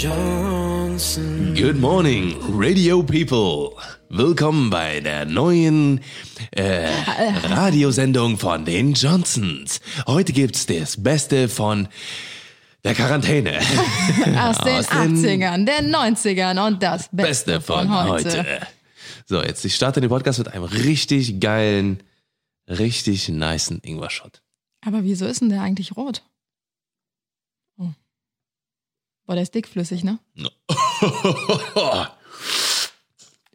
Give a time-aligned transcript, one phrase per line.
[0.00, 1.58] Johnsons.
[1.58, 3.74] Good morning, Radio People.
[4.08, 6.00] Willkommen bei der neuen
[6.52, 6.88] äh,
[7.42, 9.80] Radiosendung von den Johnsons.
[10.06, 11.88] Heute gibt's das Beste von
[12.84, 13.58] der Quarantäne.
[14.38, 18.68] Aus den Aus den 80ern, den 90ern und das Beste, Beste von heute.
[19.26, 22.04] So, jetzt ich starte den Podcast mit einem richtig geilen,
[22.68, 24.42] richtig nicen Ingwer-Shot.
[24.86, 26.22] Aber wieso ist denn der eigentlich rot?
[27.78, 27.88] Oh.
[29.28, 30.18] Boah, der ist dickflüssig, ne?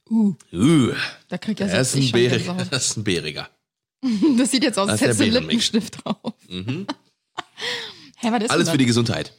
[0.10, 0.94] Uh, Uh,
[1.30, 2.54] da kriegt er das, ist ein Bäriger.
[2.70, 3.50] Das ist ein Bäriger.
[4.38, 5.34] Das sieht jetzt aus, als hättest du einen.
[5.34, 6.34] Lippenstift drauf.
[6.48, 6.86] Hä,
[8.32, 8.86] was ist Alles für die?
[8.86, 9.34] Gesundheit.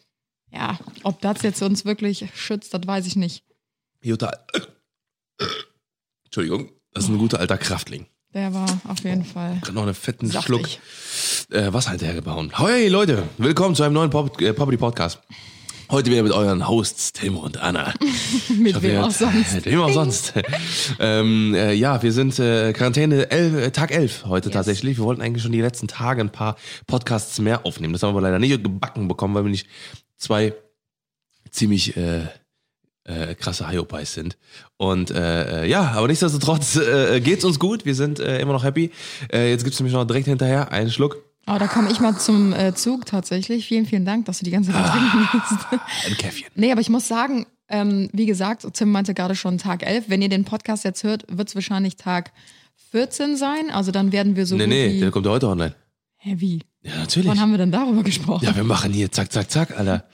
[0.51, 3.45] Ja, ob das jetzt uns wirklich schützt, das weiß ich nicht.
[4.03, 4.33] Jutta.
[6.25, 8.07] Entschuldigung, das ist ein guter alter Kraftling.
[8.33, 10.47] Der war auf jeden Fall Gerade noch einen fetten saftig.
[10.47, 12.59] Schluck äh, Wasser hinterhergebaut.
[12.59, 15.21] Hey Leute, willkommen zu einem neuen Pop äh, Property Podcast.
[15.91, 17.93] Heute wieder mit euren Hosts Tim und Anna.
[18.59, 19.55] Mit wem auch sonst.
[19.55, 20.33] Mit wem auch sonst.
[20.99, 24.55] ähm, äh, ja, wir sind äh, Quarantäne elf, äh, Tag 11 heute Yes.
[24.55, 24.97] tatsächlich.
[24.99, 27.93] Wir wollten eigentlich schon die letzten Tage ein paar Podcasts mehr aufnehmen.
[27.93, 29.67] Das haben wir leider nicht gebacken bekommen, weil wir nicht
[30.17, 30.55] zwei
[31.51, 32.23] ziemlich äh,
[33.05, 34.37] äh, krasse Hyopies sind.
[34.79, 37.85] Und äh, äh, ja, aber nichtsdestotrotz äh, geht's uns gut.
[37.85, 38.91] Wir sind äh, immer noch happy.
[39.33, 41.23] Äh, jetzt gibt's nämlich noch direkt hinterher einen Schluck.
[41.47, 43.67] Oh, da komme ich mal zum äh, Zug tatsächlich.
[43.67, 45.83] Vielen, vielen Dank, dass du die ganze Zeit trinken willst.
[46.07, 46.49] Ein Käffchen.
[46.55, 50.05] Nee, aber ich muss sagen, ähm, wie gesagt, Tim meinte gerade schon Tag 11.
[50.09, 52.33] Wenn ihr den Podcast jetzt hört, wird es wahrscheinlich Tag
[52.93, 53.71] 14 sein.
[53.71, 55.75] Also dann werden wir so nee, nee, der kommt heute online.
[56.17, 56.61] Hä, wie?
[56.83, 57.29] Ja, natürlich.
[57.29, 58.45] Wann haben wir denn darüber gesprochen?
[58.45, 60.05] Ja, wir machen hier zack, zack, zack, Alter.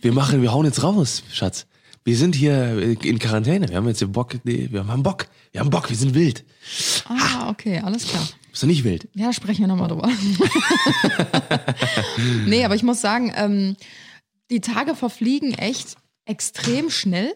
[0.00, 1.66] Wir machen, wir hauen jetzt raus, Schatz.
[2.04, 3.68] Wir sind hier in Quarantäne.
[3.68, 5.26] Wir haben jetzt hier Bock, nee, wir haben Bock.
[5.52, 6.44] Wir haben Bock, wir sind wild.
[7.08, 8.26] Ah, okay, alles klar.
[8.52, 9.08] Bist du nicht wild?
[9.14, 10.08] Ja, sprechen wir nochmal drüber.
[12.46, 13.76] nee, aber ich muss sagen, ähm,
[14.50, 15.96] die Tage verfliegen echt
[16.26, 17.34] extrem schnell.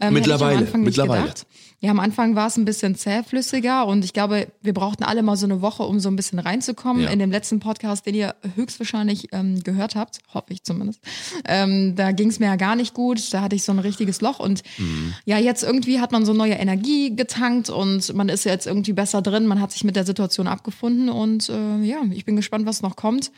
[0.00, 1.22] Ähm, Mittlerweile, Ich am Anfang nicht mittlerweile.
[1.22, 1.46] Gedacht.
[1.80, 5.36] Ja, am Anfang war es ein bisschen zähflüssiger und ich glaube, wir brauchten alle mal
[5.36, 7.04] so eine Woche, um so ein bisschen reinzukommen.
[7.04, 7.10] Ja.
[7.10, 11.00] In dem letzten Podcast, den ihr höchstwahrscheinlich ähm, gehört habt, hoffe ich zumindest,
[11.46, 13.32] ähm, da ging es mir ja gar nicht gut.
[13.32, 15.14] Da hatte ich so ein richtiges Loch und Mhm.
[15.24, 19.22] ja, jetzt irgendwie hat man so neue Energie getankt und man ist jetzt irgendwie besser
[19.22, 19.46] drin.
[19.46, 22.96] Man hat sich mit der Situation abgefunden und äh, ja, ich bin gespannt, was noch
[22.96, 23.30] kommt.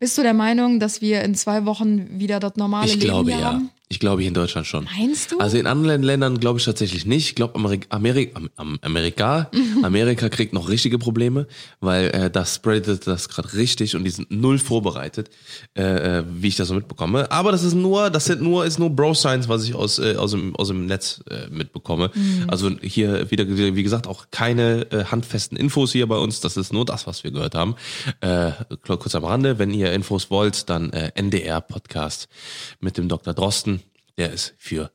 [0.00, 3.30] Bist du der Meinung, dass wir in zwei Wochen wieder das normale Ich Leben glaube
[3.30, 3.40] ja.
[3.52, 3.70] haben?
[3.90, 4.86] Ich glaube hier in Deutschland schon.
[4.98, 5.38] Meinst du?
[5.38, 7.28] Also in anderen Ländern glaube ich tatsächlich nicht.
[7.28, 9.50] Ich glaube Amerika, Amerika, am, am Amerika,
[9.82, 11.46] Amerika kriegt noch richtige Probleme,
[11.80, 15.30] weil äh, das spreadet das gerade richtig und die sind null vorbereitet,
[15.74, 17.30] äh, äh, wie ich das so mitbekomme.
[17.30, 20.16] Aber das ist nur, das sind nur ist nur Bro Science, was ich aus äh,
[20.16, 22.10] aus dem aus dem Netz äh, mitbekomme.
[22.46, 26.40] Also hier wieder wie gesagt auch keine äh, handfesten Infos hier bei uns.
[26.40, 27.74] Das ist nur das, was wir gehört haben.
[28.20, 28.52] Äh,
[28.86, 32.28] kurz am Rande, wenn ihr Infos wollt, dann äh, NDR Podcast
[32.80, 33.32] mit dem Dr.
[33.32, 33.77] Drosten.
[34.18, 34.90] Der ist für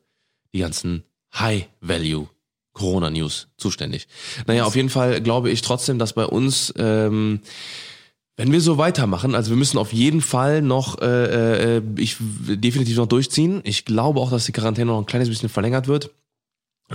[0.54, 1.04] die ganzen
[1.34, 2.28] High-Value
[2.74, 4.08] Corona-News zuständig.
[4.48, 7.40] Naja, auf jeden Fall glaube ich trotzdem, dass bei uns, ähm,
[8.36, 12.98] wenn wir so weitermachen, also wir müssen auf jeden Fall noch, äh, äh, ich definitiv
[12.98, 13.62] noch durchziehen.
[13.64, 16.12] Ich glaube auch, dass die Quarantäne noch ein kleines bisschen verlängert wird.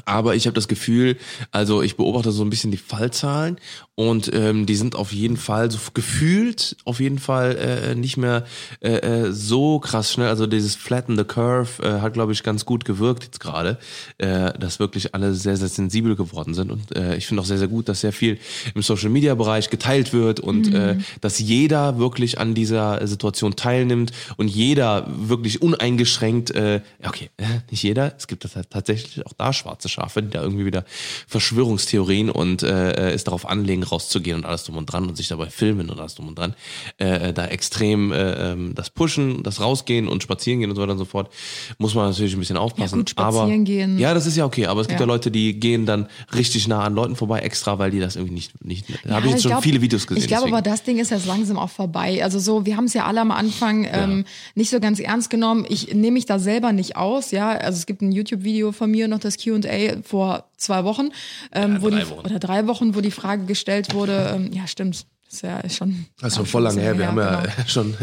[0.04, 1.16] Aber ich habe das Gefühl,
[1.50, 3.59] also ich beobachte so ein bisschen die Fallzahlen
[3.94, 8.44] und ähm, die sind auf jeden Fall so gefühlt auf jeden Fall äh, nicht mehr
[8.81, 10.28] äh, äh, so krass schnell.
[10.28, 13.78] Also dieses Flatten the Curve äh, hat, glaube ich, ganz gut gewirkt jetzt gerade,
[14.19, 16.70] äh, dass wirklich alle sehr, sehr sensibel geworden sind.
[16.70, 18.38] Und äh, ich finde auch sehr, sehr gut, dass sehr viel
[18.75, 24.12] im Social Media Bereich geteilt wird und äh, dass jeder wirklich an dieser Situation teilnimmt
[24.37, 29.32] und jeder wirklich uneingeschränkt, äh, okay, äh, nicht jeder, es gibt das halt tatsächlich auch
[29.32, 30.84] da schwarze Schafe, die da irgendwie wieder
[31.26, 35.47] Verschwörungstheorien und äh, es darauf anlegen, rauszugehen und alles drum und dran und sich dabei
[35.50, 36.55] filmen und alles drum und dran,
[36.99, 40.93] äh, da extrem äh, ähm, das Pushen, das Rausgehen und Spazieren gehen und so weiter
[40.93, 41.32] und so fort,
[41.79, 42.99] muss man natürlich ein bisschen aufpassen.
[42.99, 43.99] gut, spazieren aber, gehen.
[43.99, 45.06] Ja, das ist ja okay, aber es gibt ja.
[45.06, 45.12] Ja.
[45.12, 48.64] Leute, die gehen dann richtig nah an Leuten vorbei, extra, weil die das irgendwie nicht,
[48.64, 50.23] nicht da habe ich Ja, jetzt schon glaub- viele Videos gesehen.
[50.23, 52.23] Ich glaube aber, das Ding ist jetzt langsam auch vorbei.
[52.23, 54.25] Also so, wir haben es ja alle am Anfang ähm,
[54.55, 55.67] nicht so ganz ernst genommen.
[55.69, 57.50] Ich nehme mich da selber nicht aus, ja.
[57.50, 59.58] Also es gibt ein YouTube-Video von mir, noch das Q&A
[60.02, 61.10] vor zwei Wochen,
[61.52, 62.26] ähm, Ja, wo die, Wochen.
[62.26, 66.06] oder drei Wochen, wo die Frage gestellt wurde, ähm, ja stimmt, ist ja schon...
[66.20, 66.98] Das ist ja, schon voll lange her.
[66.98, 67.30] Wir haben genau.
[67.30, 67.94] ja schon.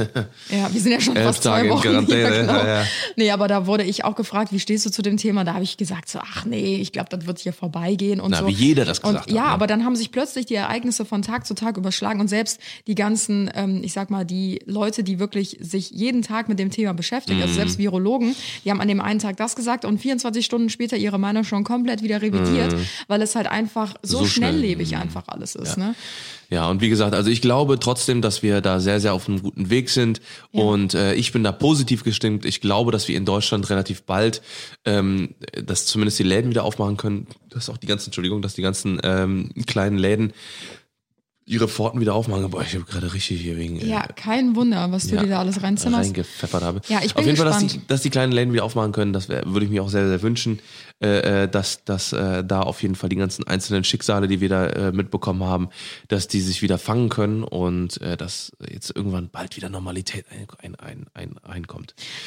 [0.50, 2.54] Ja, wir sind ja schon fast zwei Tage in Wochen Quarantäne, hier, genau.
[2.54, 2.86] ja, ja.
[3.16, 5.44] Nee, aber da wurde ich auch gefragt, wie stehst du zu dem Thema?
[5.44, 8.39] Da habe ich gesagt so, ach nee, ich glaube, das wird hier vorbeigehen und Na,
[8.42, 8.48] so.
[8.48, 9.48] wie jeder das und, gesagt hat, Ja, ne?
[9.50, 12.95] aber dann haben sich plötzlich die Ereignisse von Tag zu Tag überschlagen und selbst die
[12.95, 16.94] ganzen, ähm, ich sag mal, die Leute, die wirklich sich jeden Tag mit dem Thema
[16.94, 17.44] beschäftigen, Mhm.
[17.44, 20.95] also selbst Virologen, die haben an dem einen Tag das gesagt und 24 Stunden später
[20.98, 22.75] ihre Meinung schon komplett wieder revidiert,
[23.07, 24.24] weil es halt einfach so, Mhm.
[24.25, 24.51] So schnell.
[24.51, 25.77] schnelllebig einfach alles ist.
[25.77, 25.95] Ne?
[26.51, 29.42] Ja, und wie gesagt, also ich glaube trotzdem, dass wir da sehr, sehr auf einem
[29.42, 30.22] guten Weg sind
[30.52, 30.62] Ja.
[30.64, 32.46] und äh, ich bin da positiv gestimmt.
[32.46, 34.42] Ich glaube, dass wir in Deutschland relativ bald,
[34.86, 38.62] ähm, dass zumindest die Läden wieder aufmachen können, dass auch die ganzen, Entschuldigung, dass die
[38.62, 40.34] ganzen ähm, kleinen Läden
[41.48, 42.50] ihre Pforten wieder aufmachen.
[42.50, 45.30] Boah, ich habe gerade richtig hier wegen äh, Ja, kein Wunder, was du Ja, dir
[45.30, 46.06] da alles reinzimmerst.
[46.06, 46.82] reingepfeffert habe.
[46.88, 47.84] Ja, ich bin Auf jeden Fall, dass gespannt.
[47.84, 50.08] die, dass die kleinen Läden wieder aufmachen können, das wär, würde ich mir auch sehr,
[50.08, 50.58] sehr wünschen,
[51.02, 54.50] äh, äh, dass, dass äh, da auf jeden Fall die ganzen einzelnen Schicksale, die wir
[54.50, 55.70] da äh, mitbekommen haben,
[56.08, 60.26] dass die sich wieder fangen können und äh, dass jetzt irgendwann bald wieder Normalität
[60.60, 61.36] ein, ein, ein.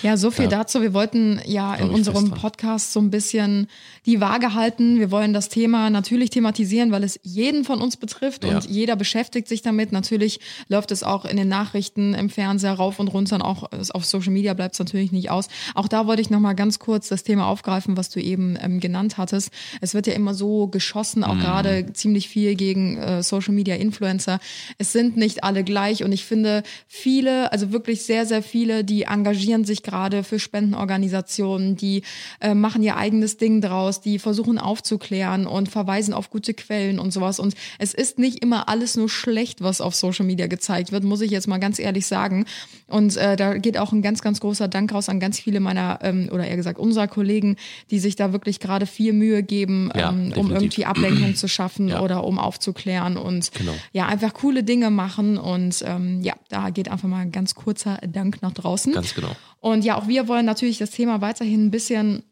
[0.03, 0.51] Ja, so viel Ja.
[0.51, 0.83] dazu.
[0.83, 2.31] Wir wollten ja in unserem.
[2.31, 3.69] Podcast so ein bisschen
[4.07, 4.99] die Waage halten.
[4.99, 8.55] Wir wollen das Thema natürlich thematisieren, weil es jeden von uns betrifft Ja.
[8.57, 9.93] und jeder beschäftigt sich damit.
[9.93, 13.79] Natürlich läuft es auch in den Nachrichten, im Fernseher rauf und runter und auch äh,
[13.93, 15.49] auf Social Media bleibt es natürlich nicht aus.
[15.75, 19.19] Auch da wollte ich nochmal ganz kurz das Thema aufgreifen, was du eben ähm, genannt
[19.19, 19.51] hattest.
[19.81, 21.25] Es wird ja immer so geschossen, Mhm.
[21.25, 24.41] auch gerade ziemlich viel gegen äh, Social Media Influencer.
[24.79, 29.03] Es sind nicht alle gleich und ich finde viele, also wirklich sehr, sehr viele, die
[29.03, 32.03] engagieren sich gerade für Spendenorganisationen, die
[32.41, 37.13] äh, machen ihr eigenes Ding draus, die versuchen aufzuklären und verweisen auf gute Quellen und
[37.13, 37.39] sowas.
[37.39, 41.21] Und es ist nicht immer alles nur schlecht, was auf Social Media gezeigt wird, muss
[41.21, 42.47] ich jetzt mal ganz ehrlich sagen.
[42.87, 45.99] Und äh, da geht auch ein ganz, ganz großer Dank raus an ganz viele meiner,
[46.03, 47.57] ähm, oder eher gesagt unserer Kollegen,
[47.91, 51.89] die sich da wirklich gerade viel Mühe geben, Ja, ähm, um irgendwie Ablenkung zu schaffen
[51.89, 52.01] Ja.
[52.01, 53.75] oder um aufzuklären und Genau.
[53.93, 55.37] ja, einfach coole Dinge machen.
[55.37, 58.93] Und ähm, ja, da geht einfach mal ein ganz kurzer Dank nach draußen.
[58.95, 59.37] Ganz genau.
[59.61, 62.23] Und ja, auch wir wollen natürlich das Thema weiterhin ein bisschen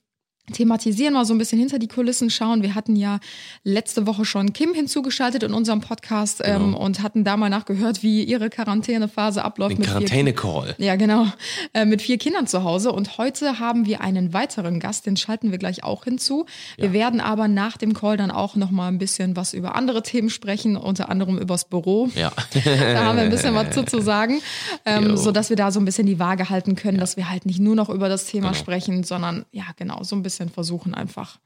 [0.52, 2.62] thematisieren, mal so ein bisschen hinter die Kulissen schauen.
[2.62, 3.18] Wir hatten ja
[3.64, 6.78] letzte Woche schon Kim hinzugeschaltet in unserem Podcast ähm, Genau.
[6.78, 9.76] und hatten da mal nachgehört, wie ihre Quarantänephase abläuft.
[9.78, 10.76] Den Quarantäne-Call.
[10.78, 11.26] ja, genau.
[11.74, 12.92] Äh, mit vier Kindern zu Hause.
[12.92, 16.46] Und heute haben wir einen weiteren Gast, den schalten wir gleich auch hinzu.
[16.76, 16.92] Wir Ja.
[16.92, 20.30] werden aber nach dem Call dann auch noch mal ein bisschen was über andere Themen
[20.30, 22.08] sprechen, unter anderem übers Büro.
[22.14, 22.32] Ja.
[22.64, 24.40] Da haben wir ein bisschen was zu, zu sagen,
[24.84, 25.16] ähm, Jo.
[25.16, 27.58] so dass wir da so ein bisschen die Waage halten können, dass wir halt nicht
[27.60, 28.58] nur noch über das Thema Genau.
[28.58, 31.40] sprechen, sondern ja, genau, so ein bisschen versuchen einfach.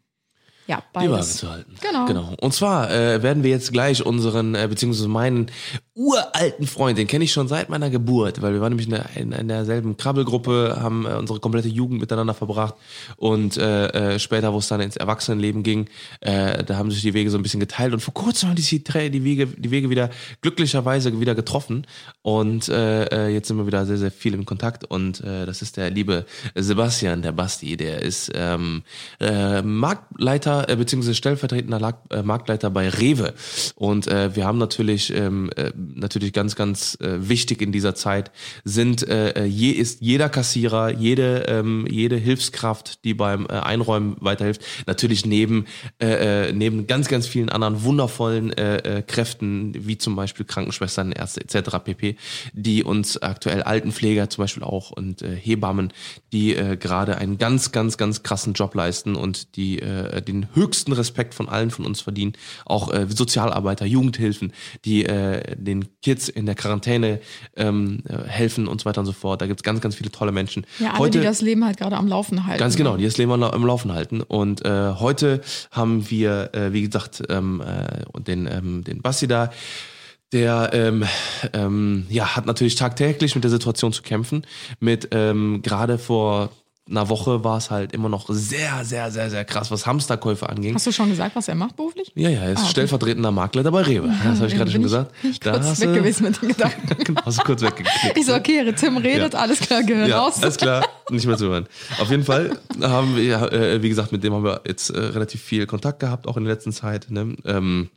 [0.70, 1.36] Ja, Die Waage beides.
[1.38, 1.74] zu halten.
[1.80, 2.06] Genau.
[2.06, 2.34] genau.
[2.40, 5.50] Und zwar äh, werden wir jetzt gleich unseren, äh, beziehungsweise meinen
[5.96, 9.16] uralten Freund, den kenne ich schon seit meiner Geburt, weil wir waren nämlich in, der,
[9.16, 12.76] in, in derselben Krabbelgruppe, haben äh, unsere komplette Jugend miteinander verbracht
[13.16, 15.88] und äh, äh, später, wo es dann ins Erwachsenenleben ging,
[16.20, 18.68] äh, da haben sich die Wege so ein bisschen geteilt und vor kurzem haben sich
[18.68, 21.84] die, die, Wege, die Wege wieder glücklicherweise wieder getroffen
[22.22, 25.62] und äh, äh, jetzt sind wir wieder sehr, sehr viel im Kontakt und äh, das
[25.62, 28.84] ist der liebe Sebastian, der Basti, der ist ähm,
[29.18, 33.34] äh, Marktleiter äh, beziehungsweise stellvertretender Lag, äh, Marktleiter bei Rewe.
[33.74, 38.30] Und äh, wir haben natürlich ähm, äh, natürlich ganz ganz äh, wichtig in dieser Zeit
[38.64, 44.62] sind äh, je ist jeder Kassierer jede ähm, jede Hilfskraft die beim äh, Einräumen weiterhilft
[44.86, 45.66] natürlich neben
[46.00, 51.12] äh, äh, neben ganz ganz vielen anderen wundervollen äh, äh, Kräften wie zum Beispiel Krankenschwestern
[51.12, 52.16] Ärzte etc pp
[52.52, 55.92] die uns aktuell Altenpfleger zum Beispiel auch und äh, Hebammen
[56.32, 60.92] die äh, gerade einen ganz ganz ganz krassen Job leisten und die äh, den höchsten
[60.92, 62.32] Respekt von allen von uns verdienen
[62.64, 64.52] auch äh, Sozialarbeiter Jugendhilfen
[64.84, 67.20] die äh, den Kids in der Quarantäne
[67.56, 70.32] ähm, äh, helfen und so weiter und so fort da gibt's ganz ganz viele tolle
[70.32, 72.58] Menschen Ja, alle, die das Leben halt gerade am Laufen halten.
[72.58, 74.20] Ganz genau, die das Leben am am Laufen halten.
[74.22, 79.50] Und äh, heute haben wir, äh, wie gesagt, ähm, äh, den, ähm, den Basti da,
[80.32, 81.04] der ähm,
[81.52, 84.46] ähm, ja, hat natürlich tagtäglich mit der Situation zu kämpfen.
[84.78, 86.50] Mit ähm, gerade vor
[86.90, 90.74] einer Woche war es halt immer noch sehr, sehr, sehr, sehr krass, was Hamsterkäufe anging.
[90.74, 92.10] Hast du schon gesagt, was er macht beruflich?
[92.16, 94.08] Ja, ja, er ist Ah, stellvertretender Makler bei Rewe.
[94.24, 95.12] Das habe ich gerade schon Bin gesagt.
[95.22, 97.04] Ich, Da kurz weg du- gewesen mit den Gedanken.
[97.04, 98.16] Genau, hast du kurz weggeklickt.
[98.18, 99.38] Ich so, okay, Tim redet, Ja.
[99.40, 100.42] alles klar, gehört Ja, raus.
[100.42, 101.66] alles klar, nicht mehr zu hören.
[102.00, 105.40] Auf jeden Fall haben wir, äh, wie gesagt, mit dem haben wir jetzt äh, relativ
[105.42, 107.06] viel Kontakt gehabt, auch in der letzten Zeit.
[107.10, 107.36] Ne?
[107.44, 107.90] Ähm,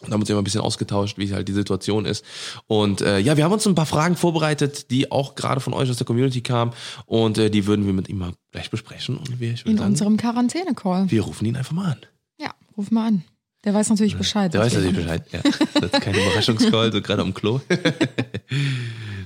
[0.00, 2.24] und haben uns immer ein bisschen ausgetauscht, wie halt die Situation ist.
[2.66, 5.90] Und äh, ja, wir haben uns ein paar Fragen vorbereitet, die auch gerade von euch
[5.90, 6.72] aus der Community kamen.
[7.06, 9.16] Und äh, die würden wir mit ihm mal gleich besprechen.
[9.18, 11.10] Und wir, In sagen, unserem Quarantäne-Call.
[11.10, 11.98] wir rufen ihn einfach mal an.
[12.40, 13.24] Ja, ruf mal an.
[13.64, 14.54] Der weiß natürlich Bescheid.
[14.54, 15.24] Der weiß wir- natürlich Bescheid.
[15.32, 15.40] Ja.
[15.80, 17.60] Das ist kein Überraschungscall, so gerade am Klo.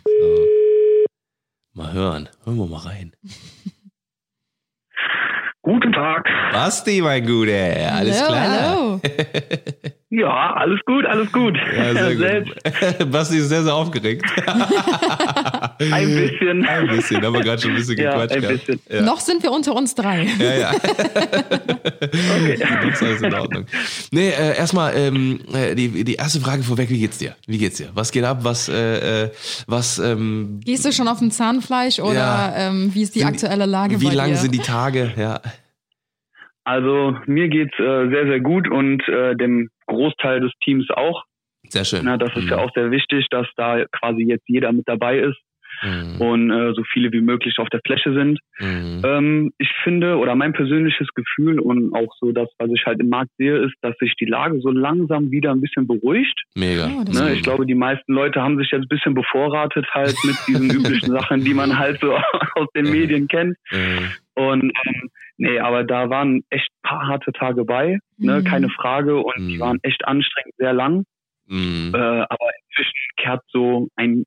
[0.04, 0.46] so.
[1.74, 2.28] Mal hören.
[2.44, 3.12] Hören wir mal rein.
[5.62, 6.24] Guten Tag.
[6.52, 7.92] Basti, mein Guter.
[7.92, 8.70] Alles Hallo, klar.
[8.70, 9.00] Hallo.
[10.14, 11.56] Ja, alles gut, alles gut.
[11.74, 12.52] Ja, sehr Selbst
[12.98, 13.10] gut.
[13.12, 14.22] Basti ist sehr, sehr aufgeregt.
[14.46, 16.66] ein bisschen.
[16.66, 18.36] Ein bisschen, haben wir gerade schon ein bisschen Ja, gequatscht.
[18.44, 18.80] ein bisschen.
[18.90, 19.00] Ja.
[19.02, 20.26] Noch sind wir unter uns drei.
[20.38, 20.70] Ja, ja.
[20.74, 22.58] Okay.
[22.60, 23.64] Das ist alles in Ordnung.
[24.10, 27.34] Nee, äh, erstmal ähm, äh, die, die erste Frage vorweg, wie geht's dir?
[27.46, 27.88] Wie geht's dir?
[27.94, 28.40] Was geht ab?
[28.42, 29.30] Was, äh, äh,
[29.66, 32.54] was, ähm, Gehst du schon auf dem Zahnfleisch oder Ja.
[32.56, 34.36] ähm, wie ist die Sind- aktuelle Lage wie bei lang dir?
[34.36, 35.12] sind die Tage?
[35.16, 35.40] Ja.
[36.64, 41.24] Also mir geht's äh, sehr, sehr gut und äh, dem Großteil des Teams auch.
[41.68, 42.04] Sehr schön.
[42.04, 42.50] Na, das ist Mhm.
[42.50, 45.38] ja auch sehr wichtig, dass da quasi jetzt jeder mit dabei ist
[45.82, 46.20] Mhm.
[46.20, 48.38] und äh, so viele wie möglich auf der Fläche sind.
[48.60, 49.02] Mhm.
[49.04, 53.08] Ähm, ich finde, oder mein persönliches Gefühl und auch so das, was ich halt im
[53.08, 56.42] Markt sehe, ist, dass sich die Lage so langsam wieder ein bisschen beruhigt.
[56.54, 56.86] Mega.
[56.86, 57.34] Ja, das Ne?
[57.34, 61.10] Ich glaube, die meisten Leute haben sich jetzt ein bisschen bevorratet halt mit diesen üblichen
[61.10, 62.12] Sachen, die man halt so
[62.54, 63.56] aus den Medien kennt.
[63.70, 64.08] Mhm.
[64.34, 68.40] Und ähm, nee, aber da waren echt paar harte Tage bei, ne?
[68.40, 68.44] Mhm.
[68.44, 69.16] keine Frage.
[69.18, 69.48] Und Mhm.
[69.48, 71.04] die waren echt anstrengend, sehr lang.
[71.48, 71.92] Mhm.
[71.94, 74.24] Äh, aber inzwischen kehrt so ein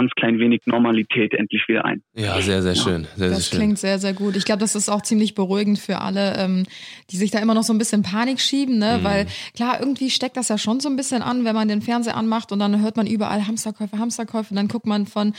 [0.00, 2.02] ganz klein wenig Normalität endlich wieder ein.
[2.14, 3.06] Ja, sehr, sehr schön.
[3.16, 3.58] Sehr, Das sehr schön.
[3.58, 4.34] klingt sehr, sehr gut.
[4.34, 6.64] Ich glaube, das ist auch ziemlich beruhigend für alle, ähm,
[7.10, 8.98] die sich da immer noch so ein bisschen Panik schieben, ne?
[8.98, 9.04] Mhm.
[9.04, 12.16] Weil klar, irgendwie steckt das ja schon so ein bisschen an, wenn man den Fernseher
[12.16, 15.34] anmacht und dann hört man überall Hamsterkäufe, Hamsterkäufe und dann guckt man von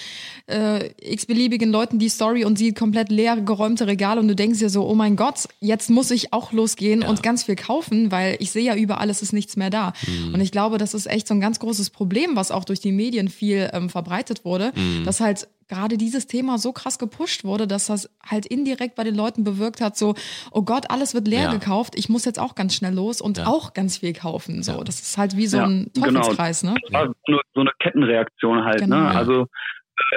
[0.45, 4.69] äh, x-beliebigen Leuten die Story und sieht komplett leer geräumte Regale und du denkst dir
[4.69, 8.51] so, oh mein Gott, jetzt muss ich auch losgehen und ganz viel kaufen, weil ich
[8.51, 9.93] sehe ja überall, es ist nichts mehr da.
[10.05, 10.35] Mhm.
[10.35, 12.91] Und ich glaube, das ist echt so ein ganz großes Problem, was auch durch die
[12.91, 15.03] Medien viel ähm, verbreitet wurde, Mhm.
[15.05, 19.15] dass halt gerade dieses Thema so krass gepusht wurde, dass das halt indirekt bei den
[19.15, 20.15] Leuten bewirkt hat, so,
[20.51, 21.51] oh Gott, alles wird leer Ja.
[21.53, 23.47] gekauft, ich muss jetzt auch ganz schnell los und Ja.
[23.47, 24.63] auch ganz viel kaufen.
[24.63, 26.07] So, das ist halt wie so Ja, ein genau.
[26.19, 26.75] Teufelskreis, ne?
[26.83, 28.79] Das war so eine, so eine Kettenreaktion halt.
[28.81, 28.97] Genau.
[28.97, 29.15] Ne?
[29.15, 29.41] Also,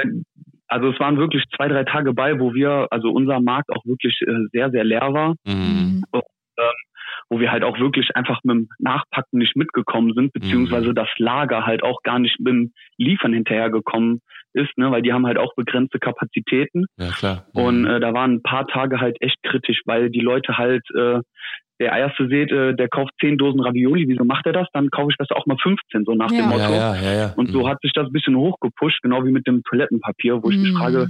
[0.03, 0.09] äh,
[0.67, 4.19] also es waren wirklich zwei, drei Tage bei, wo wir, also unser Markt auch wirklich
[4.27, 5.35] äh, sehr, sehr leer war.
[5.47, 6.03] Mhm.
[7.31, 10.95] Wo wir halt auch wirklich einfach mit dem Nachpacken nicht mitgekommen sind, beziehungsweise Mhm.
[10.95, 14.21] das Lager halt auch gar nicht mit dem Liefern hinterhergekommen
[14.53, 16.87] ist, ne, weil die haben halt auch begrenzte Kapazitäten.
[16.97, 17.47] Ja, klar.
[17.55, 17.61] Mhm.
[17.63, 21.21] Und äh, da waren ein paar Tage halt echt kritisch, weil die Leute halt, äh,
[21.81, 24.69] der erste seht, äh, der kauft 10 Dosen Ravioli, wieso macht er das?
[24.73, 26.39] Dann kaufe ich besser auch mal 15, so nach Ja.
[26.39, 26.73] dem Motto.
[26.73, 27.33] ja, ja, ja, ja.
[27.37, 27.69] Und so Mhm.
[27.69, 30.77] hat sich das ein bisschen hochgepusht, genau wie mit dem Toilettenpapier, wo ich mich Mhm.
[30.79, 31.09] frage,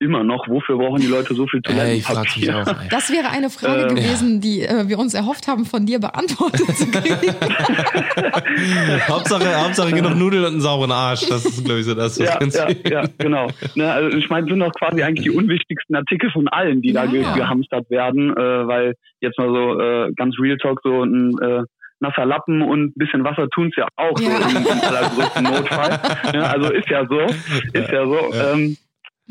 [0.00, 2.56] immer noch, wofür brauchen die Leute so viel Ey, mich Toilettenpapier?
[2.58, 2.80] auch.
[2.82, 2.88] Ey.
[2.88, 6.76] Das wäre eine Frage Ähm, gewesen, die äh, wir uns erhofft haben, von dir beantwortet
[6.76, 7.34] zu kriegen.
[9.08, 11.28] Hauptsache, Hauptsache genug Nudeln und einen sauberen Arsch.
[11.28, 13.48] Das ist, glaube ich, so das, was ja, ganz ja, ja, genau.
[13.74, 17.06] Ne, also ich meine, sind doch quasi eigentlich die unwichtigsten Artikel von allen, die da
[17.06, 21.62] ge gehamstert werden, äh, weil jetzt mal so äh, ganz Real Talk so ein äh,
[22.00, 24.30] nasser Lappen und ein bisschen Wasser tun's ja auch Ja.
[24.30, 26.00] so im, im allergrößten Notfall.
[26.34, 28.34] Ja, also ist ja so, ist ja so.
[28.34, 28.52] Ja.
[28.52, 28.76] Ähm,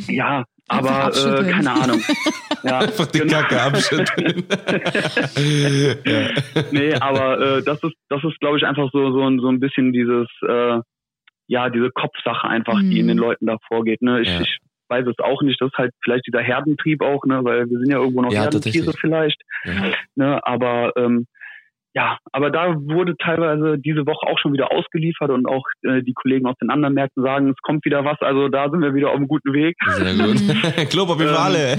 [0.08, 2.02] ja, aber äh, keine Ahnung.
[2.64, 3.40] Ja, Einfach die genau.
[3.40, 4.44] Kacke abschütteln.
[6.06, 6.30] ja.
[6.72, 9.60] nee, aber äh, das ist, das ist, glaube ich, einfach so so ein so ein
[9.60, 10.80] bisschen dieses, äh,
[11.48, 13.10] ja, diese Kopfsache einfach, die in Mhm.
[13.10, 14.02] den Leuten da vorgeht.
[14.02, 14.22] Ne?
[14.22, 14.42] Ich, Ja.
[14.42, 14.58] ich
[14.90, 15.62] weiß es auch nicht.
[15.62, 18.44] Das ist halt vielleicht dieser Herdentrieb auch, ne, weil wir sind ja irgendwo noch Ja,
[18.44, 19.42] Herdentiere vielleicht.
[19.66, 19.92] Ja.
[20.16, 21.28] Ne, aber ähm,
[21.98, 26.14] ja, aber da wurde teilweise diese Woche auch schon wieder ausgeliefert und auch äh, die
[26.14, 28.22] Kollegen aus den anderen Märkten sagen, es kommt wieder was.
[28.22, 29.76] Also da sind wir wieder auf einem guten Weg.
[29.96, 30.38] Sehr gut.
[30.92, 31.78] Klopapier für Ähm, alle.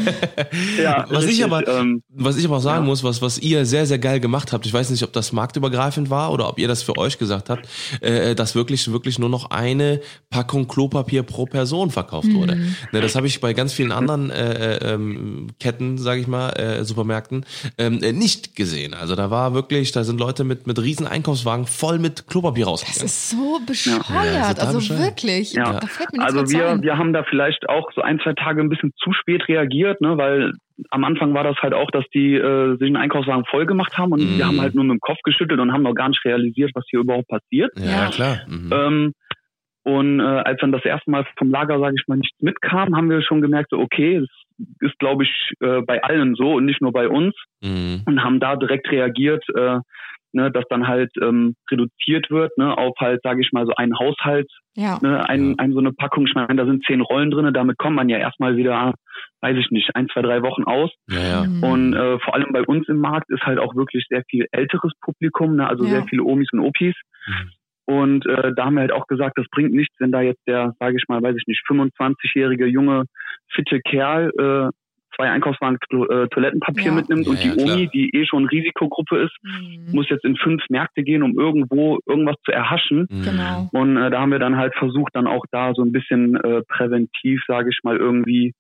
[0.82, 2.88] Ja, was ich richtig, aber, ähm, was ich aber auch sagen ja.
[2.88, 6.10] muss, was, was ihr sehr, sehr geil gemacht habt, ich weiß nicht, ob das marktübergreifend
[6.10, 7.68] war oder ob ihr das für euch gesagt habt,
[8.00, 12.56] äh, dass wirklich, wirklich nur noch eine Packung Klopapier pro Person verkauft wurde.
[12.56, 12.75] Mhm.
[12.90, 16.50] Ne, das habe ich bei ganz vielen anderen äh, äh, ähm, Ketten, sage ich mal,
[16.54, 17.46] äh, Supermärkten,
[17.78, 18.94] ähm, äh, nicht gesehen.
[18.94, 22.72] Also da war wirklich, da sind Leute mit, mit riesen Einkaufswagen voll mit Klopapier Das
[22.72, 23.06] rausgegangen.
[23.06, 24.08] ist so bescheuert.
[24.34, 25.00] Ja, total also bescheuert.
[25.02, 25.52] wirklich.
[25.54, 25.78] Ja.
[25.78, 28.60] Da fällt mir nichts Also wir, wir haben da vielleicht auch so ein, zwei Tage
[28.60, 30.52] ein bisschen zu spät reagiert, ne, weil
[30.90, 34.12] am Anfang war das halt auch, dass die äh, sich einen Einkaufswagen voll gemacht haben
[34.12, 34.38] und Mhm.
[34.38, 36.84] wir haben halt nur mit dem Kopf geschüttelt und haben noch gar nicht realisiert, was
[36.88, 37.70] hier überhaupt passiert.
[37.78, 38.10] ja, Ja.
[38.10, 38.40] klar.
[38.48, 38.72] Mhm.
[38.72, 39.12] Ähm,
[39.97, 43.11] und äh, als dann das erste Mal vom Lager, sage ich mal, nichts mitkam, haben
[43.11, 44.28] wir schon gemerkt, so, okay, es
[44.80, 48.02] ist, glaube ich, äh, bei allen so und nicht nur bei uns Mhm.
[48.07, 49.78] und haben da direkt reagiert, äh,
[50.33, 53.99] ne, dass dann halt ähm, reduziert wird ne, auf halt, sage ich mal, so einen
[53.99, 54.99] Haushalt Ja.
[55.02, 55.54] ne, ein, Ja.
[55.59, 58.18] ein, so eine Packung, ich meine, da sind zehn Rollen drinne, damit kommt man ja
[58.18, 58.95] erstmal wieder,
[59.40, 60.90] weiß ich nicht, ein, zwei, drei Wochen aus.
[61.09, 61.45] Ja, ja.
[61.45, 61.62] Mhm.
[61.62, 64.92] Und äh, vor allem bei uns im Markt ist halt auch wirklich sehr viel älteres
[65.00, 65.90] Publikum, ne, also Ja.
[65.90, 66.95] sehr viele Omis und Opis.
[67.26, 67.50] Mhm.
[67.88, 70.75] Und äh, da haben wir halt auch gesagt, das bringt nichts, wenn da jetzt der,
[70.78, 73.04] sage ich mal, weiß ich nicht, 25-jährige junge,
[73.50, 74.68] fitte Kerl äh,
[75.16, 76.92] zwei Einkaufswagen äh, Toilettenpapier Ja.
[76.92, 77.66] mitnimmt Ja, und die ja, klar.
[77.76, 79.88] Omi, die eh schon Risikogruppe ist, Mhm.
[79.92, 83.07] muss jetzt in fünf Märkte gehen, um irgendwo irgendwas zu erhaschen.
[83.11, 83.23] Mhm.
[83.23, 83.68] Genau.
[83.73, 86.61] Und äh, da haben wir dann halt versucht, dann auch da so ein bisschen äh,
[86.68, 88.52] präventiv, sage ich mal, irgendwie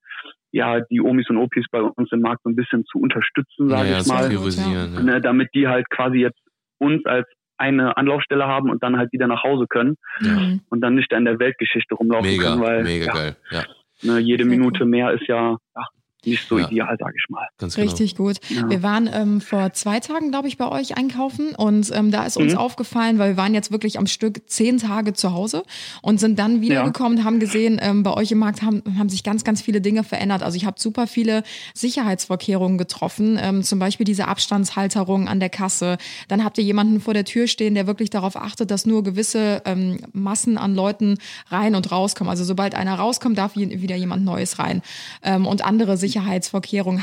[0.52, 3.90] ja die Omis und Opis bei uns im Markt so ein bisschen zu unterstützen, sage
[3.90, 6.40] ja, ich mal, ne, damit die halt quasi jetzt
[6.78, 10.60] uns als eine Anlaufstelle haben und dann halt wieder nach Hause können Mhm.
[10.70, 13.36] und dann nicht da in der Weltgeschichte rumlaufen Mega, können, weil mega ja, geil.
[13.50, 13.62] Ja.
[14.02, 15.82] ne, jede Minute mehr ist ja, ja
[16.24, 16.66] nicht so Ja.
[16.66, 17.46] ideal, sage ich mal.
[17.58, 17.86] Ganz genau.
[17.88, 18.36] Richtig gut.
[18.48, 18.68] Ja.
[18.68, 22.36] Wir waren ähm, vor zwei Tagen, glaube ich, bei euch einkaufen und ähm, da ist
[22.36, 22.58] uns Mhm.
[22.58, 25.62] aufgefallen, weil wir waren jetzt wirklich am Stück zehn Tage zu Hause
[26.02, 29.44] und sind dann wiedergekommen, haben gesehen, ähm, bei euch im Markt haben, haben sich ganz,
[29.44, 30.42] ganz viele Dinge verändert.
[30.42, 31.42] Also ich habe super viele
[31.74, 35.98] Sicherheitsvorkehrungen getroffen, ähm, zum Beispiel diese Abstandshalterung an der Kasse.
[36.28, 39.62] Dann habt ihr jemanden vor der Tür stehen, der wirklich darauf achtet, dass nur gewisse
[39.64, 42.30] ähm, Massen an Leuten rein und rauskommen.
[42.30, 44.82] Also sobald einer rauskommt, darf wieder jemand Neues rein.
[45.22, 46.17] Ähm, und andere Sicherheitsvorkehrungen.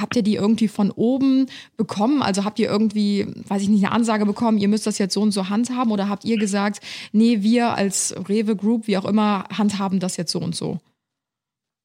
[0.01, 2.22] Habt ihr die irgendwie von oben bekommen?
[2.22, 5.22] Also habt ihr irgendwie, weiß ich nicht, eine Ansage bekommen, ihr müsst das jetzt so
[5.22, 5.91] und so handhaben?
[5.91, 6.81] Oder habt ihr gesagt,
[7.12, 10.79] nee, wir als Rewe Group, wie auch immer, handhaben das jetzt so und so?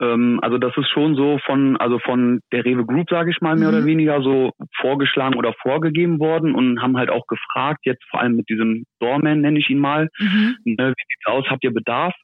[0.01, 3.55] Ähm, also das ist schon so von, also von der Rewe Group, sage ich mal,
[3.57, 3.75] mehr Mhm.
[3.77, 8.37] oder weniger so vorgeschlagen oder vorgegeben worden und haben halt auch gefragt, jetzt vor allem
[8.37, 10.57] mit diesem Doorman nenne ich ihn mal, Mhm.
[10.65, 12.15] ne, wie sieht's aus, habt ihr Bedarf?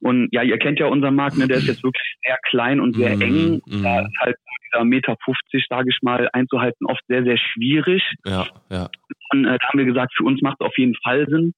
[0.00, 2.96] Und ja, ihr kennt ja unseren Markt, ne, der ist jetzt wirklich sehr klein und
[2.96, 3.60] sehr Mhm, eng.
[3.66, 3.82] mhm.
[3.82, 4.36] Da ist halt
[4.72, 8.02] dieser Meter 50, sage ich mal, einzuhalten oft sehr, sehr schwierig.
[8.24, 8.88] Ja, ja.
[9.32, 11.52] Und äh, da haben wir gesagt, für uns macht es auf jeden Fall Sinn.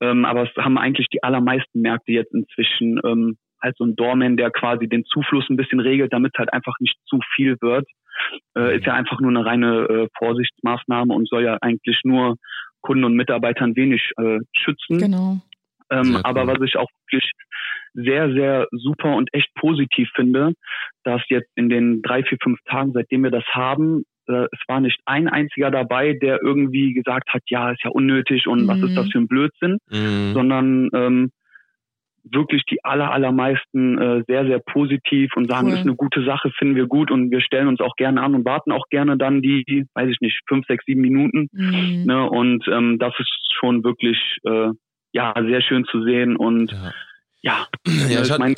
[0.00, 4.36] Ähm, aber es haben eigentlich die allermeisten Märkte jetzt inzwischen ähm, halt so ein Doorman,
[4.36, 7.86] der quasi den Zufluss ein bisschen regelt, damit es halt einfach nicht zu viel wird.
[8.56, 12.36] Äh, ist ja einfach nur eine reine äh, Vorsichtsmaßnahme und soll ja eigentlich nur
[12.82, 14.98] Kunden und Mitarbeitern wenig äh, schützen.
[14.98, 15.38] Genau.
[15.90, 16.20] Ähm, cool.
[16.24, 17.30] aber was ich auch wirklich
[17.92, 20.52] sehr, sehr super und echt positiv finde,
[21.04, 24.80] dass jetzt in den drei, vier, fünf Tagen, seitdem wir das haben, äh, es war
[24.80, 28.88] nicht ein einziger dabei, der irgendwie gesagt hat, ja, ist ja unnötig und was Mhm.
[28.88, 30.32] ist das für ein Blödsinn, Mhm.
[30.32, 31.30] sondern ähm,
[32.24, 35.74] wirklich die aller, allermeisten äh, sehr, sehr positiv und sagen, Cool.
[35.74, 38.44] ist eine gute Sache, finden wir gut und wir stellen uns auch gerne an und
[38.44, 41.48] warten auch gerne dann die, weiß ich nicht, fünf, sechs, sieben Minuten.
[41.52, 42.04] Mhm.
[42.06, 42.28] Ne?
[42.30, 44.70] Und ähm, das ist schon wirklich äh,
[45.12, 46.92] ja sehr schön zu sehen und Ja.
[47.42, 47.66] ja,
[48.08, 48.54] Ja, ich ich meine,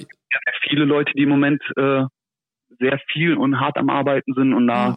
[0.68, 2.04] viele Leute, die im Moment äh,
[2.78, 4.96] sehr viel und hart am Arbeiten sind und da Ja.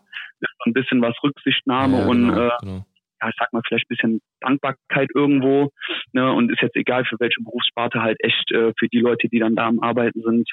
[0.66, 2.86] ein bisschen was Rücksichtnahme ja, und genau, äh, genau.
[3.22, 5.70] Ja, ich sag mal vielleicht ein bisschen Dankbarkeit irgendwo.
[6.14, 6.32] Ne?
[6.32, 9.56] Und ist jetzt egal für welche Berufssparte halt echt äh, für die Leute, die dann
[9.56, 10.50] da am Arbeiten sind.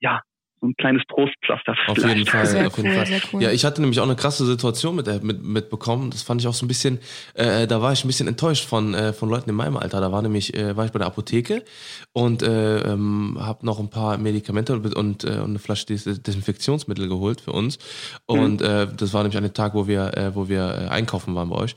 [0.00, 0.22] Ja,
[0.62, 2.16] ein kleines Trostpflaster Auf vielleicht.
[2.16, 3.06] jeden Fall, Sehr auf jeden cool, Fall.
[3.06, 3.42] sehr cool.
[3.42, 6.10] Ja, ich hatte nämlich auch eine krasse Situation mit, äh, mit, mitbekommen.
[6.10, 6.98] Das fand ich auch so ein bisschen,
[7.34, 10.00] äh, da war ich ein bisschen enttäuscht von, äh, von Leuten in meinem Alter.
[10.00, 11.64] Da war nämlich, äh, war ich bei der Apotheke
[12.12, 16.04] und äh, ähm, habe noch ein paar Medikamente und, und, äh, und eine Flasche Des
[16.04, 17.78] Desinfektionsmittel geholt für uns.
[18.26, 21.34] Und äh, das war nämlich an dem Tag, wo wir, äh, wo wir äh, einkaufen
[21.34, 21.74] waren bei euch.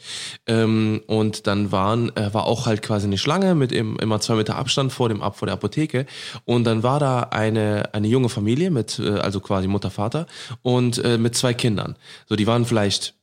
[0.47, 4.35] Ähm, und dann waren, äh, war auch halt quasi eine Schlange mit im, immer zwei
[4.35, 6.05] Meter Abstand vor dem ab vor der Apotheke.
[6.45, 10.27] Und dann war da eine, eine junge Familie mit, äh, also quasi Mutter, Vater
[10.61, 11.95] und äh, mit zwei Kindern.
[12.29, 13.15] So, die waren vielleicht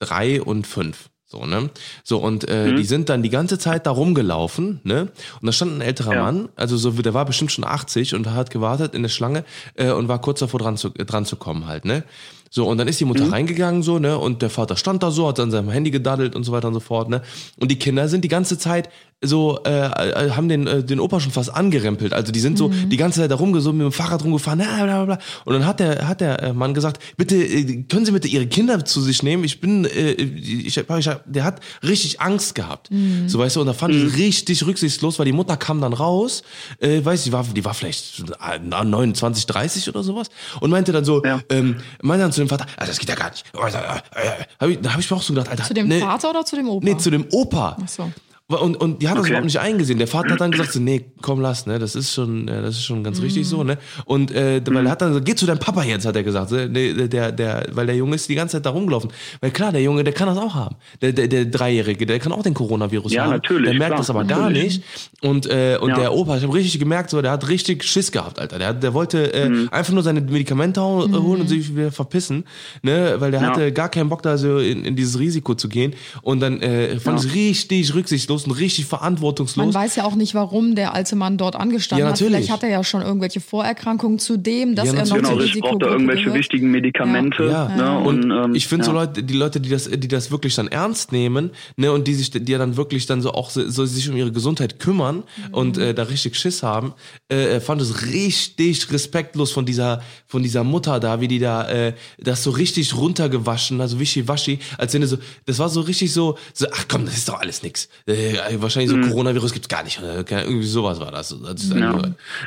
[0.00, 1.10] drei und fünf.
[1.26, 1.70] So, ne?
[2.04, 2.76] So, und äh, Mhm.
[2.76, 5.08] die sind dann die ganze Zeit da rumgelaufen, ne?
[5.40, 6.22] Und da stand ein älterer Ja.
[6.22, 9.90] Mann, also so, der war bestimmt schon 80 und hat gewartet in der Schlange äh,
[9.90, 12.04] und war kurz davor dran zu, äh, dran zu kommen halt, ne?
[12.50, 14.16] So, und dann ist die Mutter reingegangen, so, ne?
[14.16, 16.74] Und der Vater stand da so, hat an seinem Handy gedaddelt und so weiter und
[16.74, 17.20] so fort, ne?
[17.58, 18.88] Und die Kinder sind die ganze Zeit
[19.26, 22.12] so, äh, äh, haben den, äh, den Opa schon fast angerempelt.
[22.12, 25.04] Also die sind so die ganze Zeit da rumgesogen, mit dem Fahrrad rumgefahren, bla, bla,
[25.04, 25.18] bla.
[25.44, 28.46] Und dann hat der, hat der äh, Mann gesagt, bitte, äh, können Sie bitte Ihre
[28.46, 29.44] Kinder zu sich nehmen?
[29.44, 32.88] Ich bin, äh, ich, hab- ich, hab- der hat richtig Angst gehabt.
[33.26, 35.92] So, weißt du, und da fand ich es richtig rücksichtslos, weil die Mutter kam dann
[35.92, 36.42] raus,
[36.80, 40.28] äh, weiß ich, die war, die war vielleicht äh, 29, 30 oder sowas
[40.60, 41.40] und meinte dann so, Ja.
[41.50, 43.44] ähm, meinte dann zu dem Vater, ah, das geht ja gar nicht.
[43.54, 46.44] Hab ich, da habe ich mir auch so gedacht, Alter, Zu dem ne, Vater oder
[46.44, 46.84] zu dem Opa?
[46.84, 47.76] Nee, zu dem Opa.
[47.82, 48.10] Ach so.
[48.46, 49.30] Und, und die hat das Okay.
[49.30, 49.98] überhaupt nicht eingesehen.
[49.98, 52.74] Der Vater hat dann gesagt, so, nee, komm, lass, ne, das ist schon, äh, das
[52.76, 53.24] ist schon ganz Mhm.
[53.24, 53.78] richtig so, ne.
[54.04, 56.50] Und äh, weil er hat dann gesagt, geh zu deinem Papa jetzt, hat er gesagt.
[56.50, 59.10] So, Nee, der, der, weil der Junge ist die ganze Zeit da rumgelaufen.
[59.40, 60.76] Weil klar, der Junge, der kann das auch haben.
[61.00, 63.30] Der, der, der Dreijährige, der kann auch den Coronavirus Ja, haben.
[63.30, 64.82] natürlich, Der merkt klar, das aber gar nicht.
[65.22, 65.96] Und, äh, und Ja.
[66.00, 68.58] der Opa, ich habe richtig gemerkt, so, der hat richtig Schiss gehabt, Alter.
[68.58, 69.68] Der, hat- der wollte äh, Mhm.
[69.70, 72.44] einfach nur seine Medikamente hau- holen und sich wieder verpissen,
[72.82, 73.46] ne, weil der Ja.
[73.48, 75.94] hatte gar keinen Bock da so in, in dieses Risiko zu gehen.
[76.20, 77.26] Und dann äh, fand Ja.
[77.30, 79.64] ich richtig rücksichtslos und richtig verantwortungslos.
[79.64, 82.20] Man weiß ja auch nicht, warum der alte Mann dort angestanden Ja, hat.
[82.20, 82.46] natürlich.
[82.46, 85.16] Vielleicht hat er ja schon irgendwelche Vorerkrankungen zu dem, dass Ja, er noch.
[85.16, 86.38] Genau, zur ich brauche da irgendwelche gehört.
[86.38, 87.44] wichtigen Medikamente.
[87.44, 87.68] Ja.
[87.68, 87.98] Ne?
[87.98, 89.00] Und Und, ähm, ich finde so ja.
[89.02, 92.30] Leute, die Leute, die das, die das wirklich dann ernst nehmen, ne, und die sich,
[92.30, 95.78] die ja dann wirklich dann so auch so, so sich um ihre Gesundheit kümmern und
[95.78, 96.92] äh, da richtig Schiss haben,
[97.28, 101.92] äh, fand es richtig respektlos von dieser, von dieser Mutter da, wie die da, äh,
[102.18, 106.36] das so richtig runtergewaschen, also wischiwaschi, als wenn du so, das war so richtig so,
[106.52, 107.88] so, ach komm, das ist doch alles nix.
[108.06, 109.08] Äh, äh, wahrscheinlich so Mhm.
[109.10, 109.98] Coronavirus gibt's gar nicht.
[109.98, 111.34] Oder irgendwie sowas war das.
[111.42, 112.00] das ist Ja.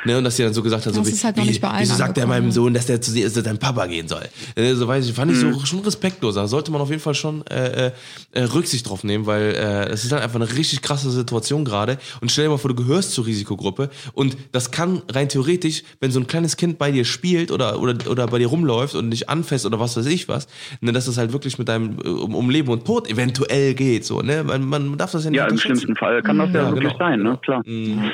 [0.04, 2.18] ne, und dass sie dann so gesagt hat, so Das wie, halt wie, wieso sagt
[2.18, 2.50] er meinem.
[2.52, 4.22] Sohn, dass der zu, seinem Papa gehen soll?
[4.54, 6.34] Äh, so weiß ich, fand ich so schon respektlos.
[6.34, 7.92] Da sollte man auf jeden Fall schon äh, äh,
[8.32, 11.98] äh, Rücksicht drauf nehmen, weil äh, es ist halt einfach eine richtig krasse Situation gerade.
[12.20, 16.10] Und stell dir mal vor, du gehörst zur Risikogruppe und das kann rein theoretisch, wenn
[16.10, 19.28] so ein kleines Kind bei dir spielt oder oder oder bei dir rumläuft und dich
[19.28, 20.46] anfasst oder was weiß ich was,
[20.80, 24.04] ne, dass es halt wirklich mit deinem äh, um, um Leben und Tod eventuell geht.
[24.04, 24.44] So, ne?
[24.44, 25.46] Man, man darf das ja nicht Ja.
[25.68, 27.38] Schlimmsten Fall kann das ja, Ja, wirklich genau, sein, ne?
[27.42, 27.62] Klar.
[27.66, 28.10] Mhm.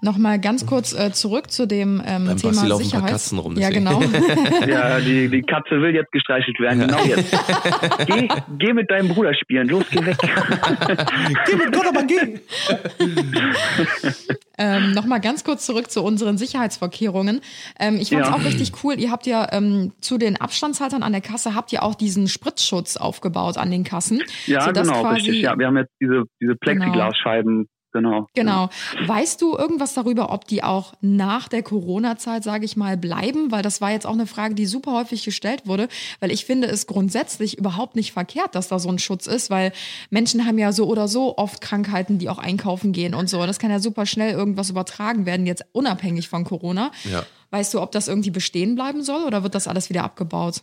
[0.00, 3.10] Nochmal ganz kurz äh, zurück zu dem ähm, Beim Thema Basti laufen ein paar Sicherheit.
[3.10, 4.02] Katzen rum, ja, genau.
[4.68, 7.32] Ja, die, die Katze will jetzt gestreichelt werden, genau jetzt.
[8.06, 10.16] Geh, geh mit deinem Bruder spielen, los, geh weg.
[11.46, 12.38] Geh mit Gott, aber geh!
[14.56, 17.40] Ähm, Nochmal ganz kurz zurück zu unseren Sicherheitsvorkehrungen.
[17.80, 18.34] Ähm, ich fand es Ja.
[18.36, 18.94] auch richtig cool.
[19.00, 22.96] Ihr habt ja ähm, zu den Abstandshaltern an der Kasse habt ihr auch diesen Spritzschutz
[22.96, 24.22] aufgebaut an den Kassen.
[24.46, 25.42] Ja, genau, quasi- richtig.
[25.42, 28.28] Ja, wir haben jetzt diese, diese Plexiglasscheiben, genau.
[28.34, 28.68] Genau.
[29.06, 33.50] Weißt du irgendwas darüber, ob die auch nach der Corona-Zeit, sage ich mal, bleiben?
[33.50, 35.88] Weil das war jetzt auch eine Frage, die super häufig gestellt wurde.
[36.20, 39.72] Weil ich finde es grundsätzlich überhaupt nicht verkehrt, dass da so ein Schutz ist, weil
[40.10, 43.40] Menschen haben ja so oder so oft Krankheiten, die auch einkaufen gehen und so.
[43.40, 46.90] Und das kann ja super schnell irgendwas übertragen werden, jetzt unabhängig von Corona.
[47.10, 47.24] Ja.
[47.50, 50.62] Weißt du, ob das irgendwie bestehen bleiben soll oder wird das alles wieder abgebaut?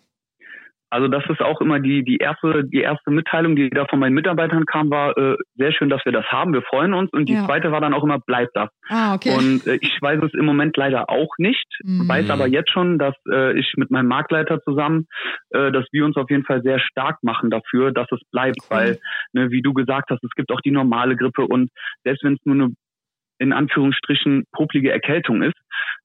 [0.91, 4.13] Also das ist auch immer die, die erste, die erste Mitteilung, die da von meinen
[4.13, 6.53] Mitarbeitern kam, war äh, sehr schön, dass wir das haben.
[6.53, 7.09] Wir freuen uns.
[7.13, 7.45] Und die Ja.
[7.45, 8.69] zweite war dann auch immer, bleibt das.
[8.89, 9.33] Ah, okay.
[9.33, 12.09] Und äh, ich weiß es im Moment leider auch nicht, Mhm.
[12.09, 15.07] weiß aber jetzt schon, dass äh, ich mit meinem Marktleiter zusammen,
[15.51, 18.77] äh, dass wir uns auf jeden Fall sehr stark machen dafür, dass es bleibt, Cool.
[18.77, 18.99] weil,
[19.31, 21.69] ne, wie du gesagt hast, es gibt auch die normale Grippe und
[22.03, 22.73] selbst wenn es nur eine
[23.39, 25.55] in Anführungsstrichen poplige Erkältung ist,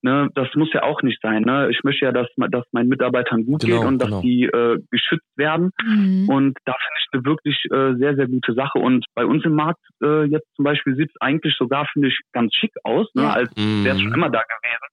[0.03, 1.43] ne, das muss ja auch nicht sein.
[1.43, 1.69] Ne?
[1.71, 4.23] Ich möchte ja, dass, dass meinen Mitarbeitern gut Genau, geht und dass genau.
[4.23, 5.71] die äh, geschützt werden.
[5.85, 6.29] Mhm.
[6.29, 8.79] Und da finde ich eine wirklich äh, sehr, sehr gute Sache.
[8.79, 12.19] Und bei uns im Markt äh, jetzt zum Beispiel sieht es eigentlich sogar, finde ich,
[12.33, 13.23] ganz schick aus, ne?
[13.23, 13.33] Ja.
[13.33, 14.15] als wäre es schon Mhm.
[14.17, 14.87] immer da gewesen.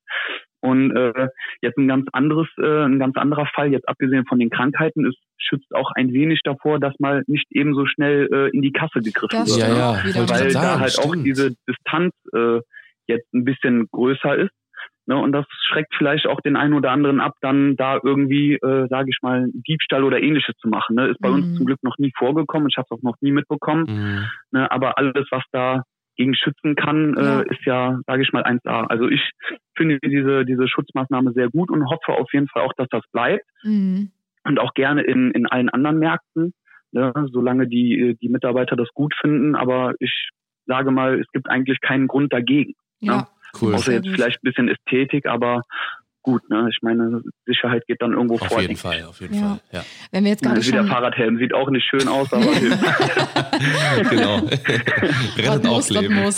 [0.61, 1.27] Und äh,
[1.61, 5.17] jetzt ein ganz anderes, äh, ein ganz anderer Fall, jetzt abgesehen von den Krankheiten, ist
[5.37, 9.01] schützt auch ein wenig davor, dass mal nicht eben so schnell äh, in die Kasse
[9.01, 9.59] gegriffen Das wird.
[9.59, 11.25] Ja, stimmt ja, auch wollte ich Weil da sagen, halt auch stimmt.
[11.27, 12.59] diese Distanz äh,
[13.07, 14.51] jetzt ein bisschen größer ist.
[15.05, 18.87] Ne, und das schreckt vielleicht auch den einen oder anderen ab, dann da irgendwie, äh,
[18.89, 20.95] sage ich mal, Diebstahl oder ähnliches zu machen.
[20.95, 21.07] Ne?
[21.07, 21.35] Ist bei Mhm.
[21.35, 22.69] uns zum Glück noch nie vorgekommen.
[22.69, 23.83] Ich habe es auch noch nie mitbekommen.
[23.89, 24.25] Mhm.
[24.51, 24.71] Ne?
[24.71, 25.83] Aber alles, was da
[26.15, 27.41] gegen schützen kann, Ja.
[27.41, 28.85] äh, ist ja, sage ich mal, 1A.
[28.85, 29.31] Also ich
[29.75, 33.43] finde diese, diese Schutzmaßnahme sehr gut und hoffe auf jeden Fall auch, dass das bleibt
[33.63, 34.09] Mhm.
[34.45, 36.53] und auch gerne in, in allen anderen Märkten,
[36.93, 37.11] ne?
[37.31, 39.55] solange die, die Mitarbeiter das gut finden.
[39.55, 40.29] Aber ich
[40.65, 42.73] sage mal, es gibt eigentlich keinen Grund dagegen.
[43.01, 43.27] Ja.
[43.59, 43.75] Cool.
[43.75, 45.63] Außer jetzt vielleicht ein bisschen Ästhetik, aber
[46.23, 46.67] gut, ne?
[46.71, 48.61] Ich meine, Sicherheit geht dann irgendwo Auf vor.
[48.61, 49.41] jeden denke Fall, auf jeden Ja.
[49.41, 49.59] Fall.
[49.71, 49.85] Ja.
[50.11, 52.45] Wenn wir jetzt gerade Wie der schon Fahrradhelm sieht auch nicht schön aus, aber
[54.09, 54.37] genau.
[55.37, 56.15] Rettet auch Leben.
[56.15, 56.35] muss.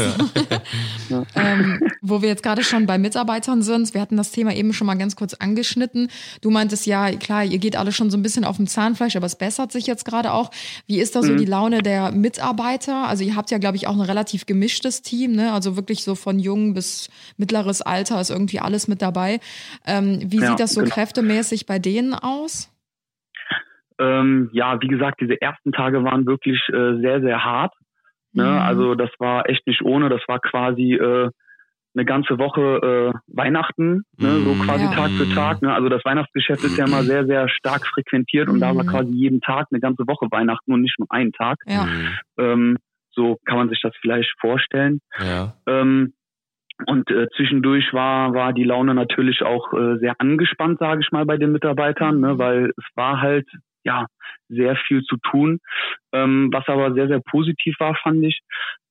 [1.09, 1.23] Ja.
[1.35, 4.87] ähm, wo wir jetzt gerade schon bei Mitarbeitern sind, wir hatten das Thema eben schon
[4.87, 6.09] mal ganz kurz angeschnitten.
[6.41, 9.25] Du meintest ja, klar, ihr geht alle schon so ein bisschen auf dem Zahnfleisch, aber
[9.25, 10.51] es bessert sich jetzt gerade auch.
[10.87, 11.37] Wie ist da so Mhm.
[11.37, 13.07] die Laune der Mitarbeiter?
[13.07, 15.51] Also ihr habt ja, glaube ich, auch ein relativ gemischtes Team, ne?
[15.53, 19.39] Also wirklich so von jung bis mittleres Alter ist irgendwie alles mit dabei.
[19.85, 20.93] Ähm, wie Ja, sieht das so genau.
[20.93, 22.71] kräftemäßig bei denen aus?
[23.97, 27.73] ähm, ja, wie gesagt, diese ersten Tage waren wirklich äh, sehr, sehr hart.
[28.33, 28.43] Ne?
[28.43, 28.57] Mhm.
[28.57, 30.09] Also das war echt nicht ohne.
[30.09, 31.29] Das war quasi äh,
[31.95, 34.41] eine ganze Woche äh, Weihnachten, ne?
[34.43, 34.61] so Mhm.
[34.63, 34.91] quasi Ja.
[34.91, 35.61] Tag für Tag.
[35.61, 35.73] Ne?
[35.73, 38.89] Also das Weihnachtsgeschäft ist ja immer sehr, sehr stark frequentiert und da war Mhm.
[38.89, 41.57] quasi jeden Tag eine ganze Woche Weihnachten und nicht nur einen Tag.
[41.65, 41.85] Ja.
[41.85, 42.07] Mhm.
[42.37, 42.77] Ähm,
[43.11, 44.99] so kann man sich das vielleicht vorstellen.
[45.19, 45.53] ja.
[45.67, 46.13] Ähm,
[46.87, 51.25] und äh, zwischendurch war war die Laune natürlich auch äh, sehr angespannt, sage ich mal,
[51.25, 53.47] bei den Mitarbeitern, ne, weil es war halt
[53.83, 54.07] ja
[54.49, 55.59] sehr viel zu tun.
[56.13, 58.41] Ähm, was aber sehr sehr positiv war, fand ich,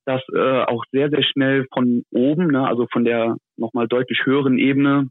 [0.07, 4.59] dass äh, auch sehr sehr schnell von oben, ne, also von der nochmal deutlich höheren
[4.59, 5.09] Ebene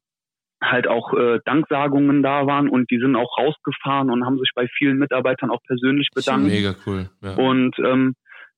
[0.64, 4.68] halt auch äh, Danksagungen da waren und die sind auch rausgefahren und haben sich bei
[4.78, 6.48] vielen Mitarbeitern auch persönlich bedankt.
[6.48, 7.10] Mega cool.
[7.22, 7.36] Ja.
[7.36, 8.16] Und ähm,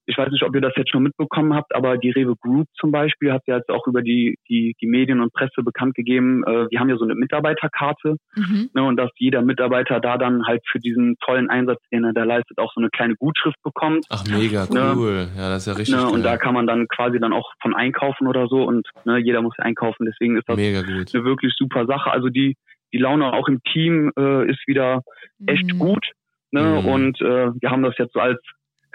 [0.08, 2.91] ich weiß nicht, ob ihr das jetzt schon mitbekommen habt, aber die Rewe Group zum
[2.91, 6.68] Beispiel hat ja jetzt auch über die, die, die Medien und Presse bekannt gegeben, äh,
[6.70, 8.70] wir haben ja so eine Mitarbeiterkarte Mhm.
[8.74, 12.24] ne, und dass jeder Mitarbeiter da dann halt für diesen tollen Einsatz, den er da
[12.24, 14.06] leistet, auch so eine kleine Gutschrift bekommt.
[14.10, 14.94] Ach, mega Ja.
[14.96, 15.28] cool.
[15.38, 17.74] Ja, das ist ja richtig Ne, und da kann man dann quasi dann auch von
[17.76, 21.13] einkaufen oder so und ne, jeder muss einkaufen, deswegen ist das Mega gut.
[21.13, 22.12] eine wirklich super Sache.
[22.12, 22.56] Also die,
[22.94, 25.02] die Laune auch im Team äh, ist wieder
[25.48, 25.80] echt Mhm.
[25.80, 26.06] gut.
[26.52, 26.80] Ne?
[26.82, 26.88] Mhm.
[26.88, 28.39] Und äh, wir haben das jetzt so als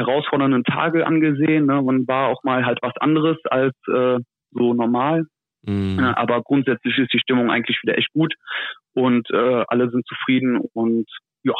[0.01, 1.81] herausfordernden Tage angesehen ne?
[1.81, 4.19] und war auch mal halt was anderes als äh,
[4.53, 5.25] so normal.
[5.63, 5.99] Mhm.
[5.99, 8.35] Aber grundsätzlich ist die Stimmung eigentlich wieder echt gut
[8.95, 11.07] und äh, alle sind zufrieden und
[11.43, 11.55] ja,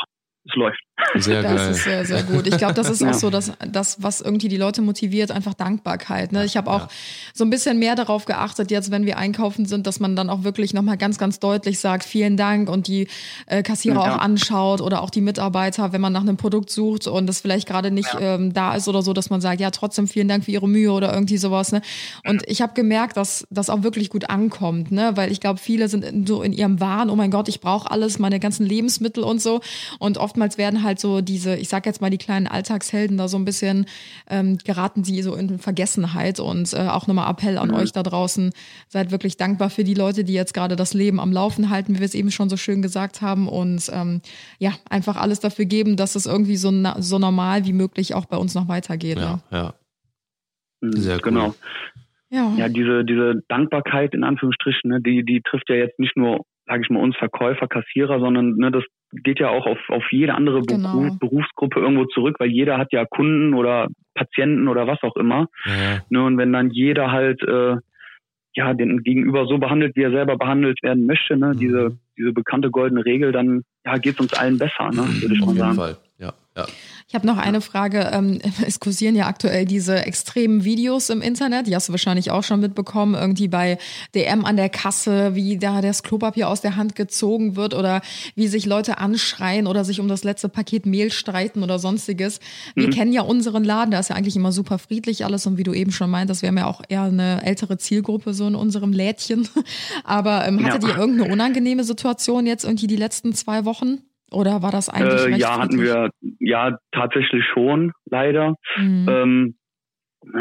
[0.47, 0.81] es läuft.
[1.17, 1.71] Sehr Das geil.
[1.73, 2.47] ist sehr, sehr gut.
[2.47, 3.11] Ich glaube, das ist Ja.
[3.11, 6.33] auch so, dass das, was irgendwie die Leute motiviert, einfach Dankbarkeit.
[6.33, 6.45] Ne?
[6.45, 6.89] Ich habe auch
[7.35, 10.45] so ein bisschen mehr darauf geachtet, jetzt, wenn wir einkaufen sind, dass man dann auch
[10.45, 13.09] wirklich nochmal ganz, ganz deutlich sagt, vielen Dank und die
[13.47, 14.15] äh, Kassierer Ja.
[14.17, 17.67] auch anschaut oder auch die Mitarbeiter, wenn man nach einem Produkt sucht und das vielleicht
[17.67, 20.51] gerade nicht ähm, da ist oder so, dass man sagt, ja, trotzdem vielen Dank für
[20.53, 21.73] Ihre Mühe oder irgendwie sowas.
[21.73, 21.83] Ne?
[22.29, 25.13] Und ich habe gemerkt, dass das auch wirklich gut ankommt, ne?
[25.17, 27.91] weil ich glaube, viele sind in, so in ihrem Wahn, oh mein Gott, ich brauche
[27.91, 29.61] alles, meine ganzen Lebensmittel und so.
[29.99, 33.37] Und oftmals werden halt so diese, ich sag jetzt mal, die kleinen Alltagshelden da so
[33.37, 33.87] ein bisschen,
[34.29, 36.41] ähm, geraten sie so in Vergessenheit.
[36.41, 38.53] Und äh, auch nochmal Appell an euch da draußen,
[38.89, 41.99] seid wirklich dankbar für die Leute, die jetzt gerade das Leben am Laufen halten, wie
[42.01, 43.47] wir es eben schon so schön gesagt haben.
[43.49, 44.23] Und ähm,
[44.59, 48.27] ja, einfach alles dafür geben, dass es irgendwie so, na, so normal wie möglich auch
[48.27, 49.19] bei uns noch weitergeht.
[49.19, 49.41] Ja, Ne?
[49.51, 49.75] ja.
[50.81, 51.23] Mhm, Sehr cool.
[51.23, 51.55] Genau.
[52.31, 52.53] Ja.
[52.57, 56.83] Ja, diese, diese Dankbarkeit in Anführungsstrichen, ne, die, die trifft ja jetzt nicht nur, sage
[56.85, 60.63] ich mal, uns Verkäufer, Kassierer, sondern ne, das geht ja auch auf, auf jede andere
[60.63, 60.93] Genau.
[60.93, 65.49] Beruf, Berufsgruppe irgendwo zurück, weil jeder hat ja Kunden oder Patienten oder was auch immer.
[65.65, 67.77] Ja, Ne, und wenn dann jeder halt äh,
[68.55, 71.59] ja den Gegenüber so behandelt, wie er selber behandelt werden möchte, ne, Mhm.
[71.59, 75.41] diese, diese bekannte goldene Regel, dann ja, geht es uns allen besser, ne, würde ich
[75.43, 75.77] auf mal jeden sagen.
[75.77, 75.97] Fall.
[76.19, 76.67] Ja, ja.
[77.11, 78.09] Ich habe noch eine Frage.
[78.13, 81.67] Ähm, es kursieren ja aktuell diese extremen Videos im Internet.
[81.67, 83.17] Die hast du wahrscheinlich auch schon mitbekommen.
[83.17, 83.79] Irgendwie bei
[84.15, 88.01] DM an der Kasse, wie da das Klopapier aus der Hand gezogen wird oder
[88.37, 92.39] wie sich Leute anschreien oder sich um das letzte Paket Mehl streiten oder sonstiges.
[92.77, 93.91] Wir kennen ja unseren Laden.
[93.91, 95.45] Da ist ja eigentlich immer super friedlich alles.
[95.49, 98.47] Und wie du eben schon meintest, wir haben ja auch eher eine ältere Zielgruppe so
[98.47, 99.49] in unserem Lädchen.
[100.05, 100.91] Aber ähm, hattet Ja.
[100.91, 103.99] ihr irgendeine unangenehme Situation jetzt irgendwie die letzten zwei Wochen?
[104.33, 108.55] Oder war das eigentlich Äh, recht ja, hatten wir ja tatsächlich schon, leider.
[108.77, 109.07] Mhm.
[109.09, 109.55] Ähm,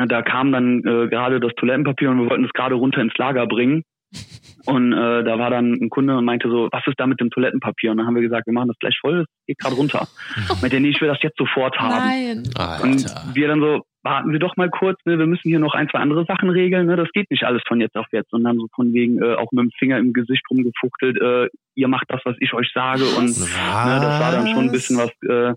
[0.07, 3.47] da kam dann äh, gerade das Toilettenpapier und wir wollten es gerade runter ins Lager
[3.47, 3.83] bringen.
[4.65, 7.29] Und äh, da war dann ein Kunde und meinte so, was ist da mit dem
[7.29, 7.91] Toilettenpapier?
[7.91, 10.07] Und dann haben wir gesagt, wir machen das gleich voll, das geht gerade runter.
[10.61, 11.95] Meinte, nee, ich will das jetzt sofort haben.
[11.95, 12.37] Nein.
[12.83, 13.23] Und Alter.
[13.33, 15.99] wir dann so, warten Sie doch mal kurz, ne, wir müssen hier noch ein, zwei
[15.99, 18.31] andere Sachen regeln, ne, das geht nicht alles von jetzt auf jetzt.
[18.33, 21.87] Und dann so von wegen äh, auch mit dem Finger im Gesicht rumgefuchtelt, äh, ihr
[21.87, 23.03] macht das, was ich euch sage.
[23.03, 23.85] Und Was?
[23.85, 25.53] ne, das war dann schon ein bisschen was, äh,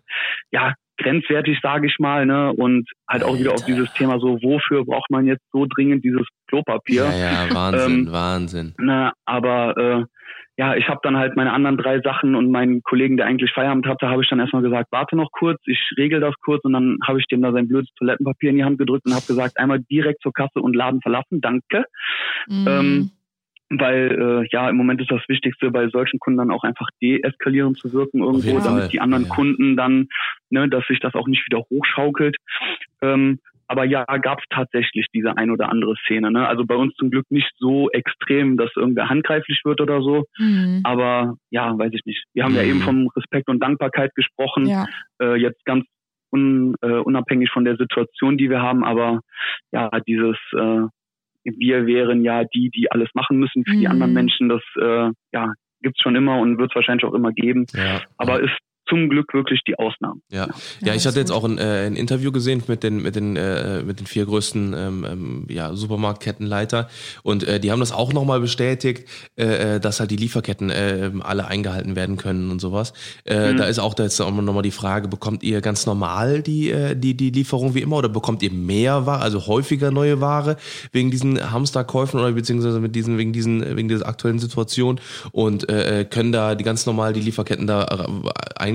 [0.51, 2.53] ja, grenzwertig, sage ich mal, ne?
[2.53, 3.73] Und halt auch wieder auf Alter.
[3.73, 7.05] dieses Thema so, wofür braucht man jetzt so dringend dieses Klopapier?
[7.05, 8.75] Ja, ja, Wahnsinn, Ähm, Wahnsinn.
[8.79, 10.05] Ne, aber äh,
[10.59, 13.87] ja, ich habe dann halt meine anderen drei Sachen und meinen Kollegen, der eigentlich Feierabend
[13.87, 16.99] hatte, habe ich dann erstmal gesagt, warte noch kurz, ich regel das kurz und dann
[17.07, 19.81] habe ich dem da sein blödes Toilettenpapier in die Hand gedrückt und habe gesagt, einmal
[19.81, 21.87] direkt zur Kasse und Laden verlassen, danke.
[22.49, 22.67] Mhm.
[22.69, 23.11] Ähm,
[23.79, 27.79] weil äh, ja, im Moment ist das Wichtigste, bei solchen Kunden dann auch einfach deeskalierend
[27.79, 29.35] zu wirken irgendwo, damit die anderen ja.
[29.35, 30.09] Kunden dann,
[30.51, 32.37] ne, dass sich das auch nicht wieder hochschaukelt.
[33.01, 36.31] Ähm, aber ja, gab es tatsächlich diese ein oder andere Szene.
[36.31, 36.47] Ne?
[36.47, 40.25] Also bei uns zum Glück nicht so extrem, dass irgendwer handgreiflich wird oder so.
[40.39, 40.81] Mhm.
[40.85, 42.25] Aber ja, weiß ich nicht.
[42.35, 42.69] Wir haben ja Mhm.
[42.69, 44.67] eben vom Respekt und Dankbarkeit gesprochen.
[44.67, 44.87] Ja.
[45.21, 45.85] Äh, jetzt ganz
[46.33, 48.85] un, äh, unabhängig von der Situation, die wir haben.
[48.85, 49.21] Aber
[49.71, 50.87] ja, dieses äh,
[51.45, 53.91] wir wären ja die, die alles machen müssen für die Mhm.
[53.93, 54.49] anderen Menschen.
[54.49, 57.67] Das äh, ja gibt's schon immer und wird es wahrscheinlich auch immer geben.
[57.75, 58.01] Ja.
[58.17, 58.57] Aber ist
[58.93, 60.21] zum Glück wirklich die Ausnahme.
[60.31, 63.17] Ja, Ja, ja, ich hatte jetzt auch ein, äh, ein Interview gesehen mit den mit
[63.17, 66.89] den äh, mit den vier größten ähm, ähm, ja, Supermarktkettenleiter
[67.23, 71.07] und äh, die haben das auch nochmal bestätigt, äh, äh, dass halt die Lieferketten äh,
[71.07, 72.93] ähm, alle eingehalten werden können und sowas.
[73.25, 73.57] Äh, Mhm.
[73.57, 76.95] Da ist auch da jetzt auch nochmal die Frage: Bekommt ihr ganz normal die äh,
[76.95, 80.57] die die Lieferung wie immer oder bekommt ihr mehr Ware, also häufiger neue Ware
[80.93, 85.01] wegen diesen Hamsterkäufen oder beziehungsweise mit diesen wegen diesen wegen dieser aktuellen Situation
[85.33, 85.67] und
[86.11, 88.09] können da die ganz normal die Lieferketten da äh,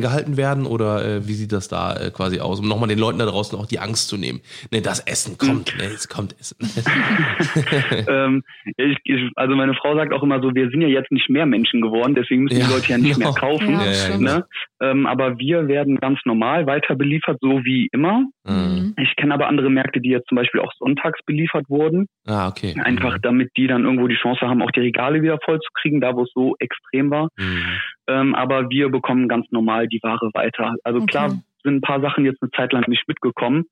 [0.07, 3.19] eingehalten werden oder äh, wie sieht das da äh, quasi aus, um nochmal den Leuten
[3.19, 4.41] da draußen auch die Angst zu nehmen?
[4.71, 6.57] Ne, das Essen kommt, ne, es kommt Essen.
[8.07, 8.43] ähm,
[8.77, 11.45] ich, ich, also meine Frau sagt auch immer so, wir sind ja jetzt nicht mehr
[11.45, 13.31] Menschen geworden, deswegen müssen Ja, die Leute ja nicht genau.
[13.31, 13.71] mehr kaufen.
[13.71, 14.19] Ja, ja, stimmt.
[14.19, 14.37] genau.
[14.37, 14.45] Ne?
[14.81, 18.23] Ähm, aber wir werden ganz normal weiter beliefert, so wie immer.
[18.45, 18.95] Mhm.
[18.97, 22.07] Ich kenne aber andere Märkte, die jetzt zum Beispiel auch sonntags beliefert wurden.
[22.25, 22.75] Ah, okay.
[22.83, 26.01] Einfach damit die dann irgendwo die Chance haben, auch die Regale wieder voll zu kriegen,
[26.01, 27.29] da wo es so extrem war.
[27.37, 27.63] Mhm.
[28.07, 30.75] Ähm, aber wir bekommen ganz normal die Ware weiter.
[30.83, 31.07] Also Okay.
[31.11, 31.29] klar
[31.63, 33.65] sind ein paar Sachen jetzt eine Zeit lang nicht mitgekommen,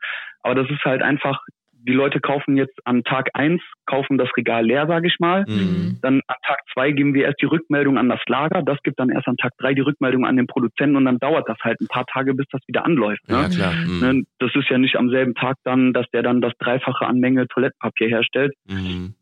[0.43, 1.39] aber das ist halt einfach,
[1.87, 5.45] die Leute kaufen jetzt an Tag eins kaufen das Regal leer, sage ich mal.
[5.47, 5.99] Mhm.
[6.01, 8.63] Dann an Tag zwei geben wir erst die Rückmeldung an das Lager.
[8.63, 11.47] Das gibt dann erst an Tag drei die Rückmeldung an den Produzenten und dann dauert
[11.47, 13.21] das halt ein paar Tage, bis das wieder anläuft.
[13.27, 13.49] Ja, Ne?
[13.49, 13.73] klar.
[13.73, 13.99] Mhm.
[13.99, 14.23] Ne?
[14.39, 17.47] Das ist ja nicht am selben Tag dann, dass der dann das Dreifache an Menge
[17.47, 18.53] Toilettenpapier herstellt.
[18.67, 19.13] Mhm.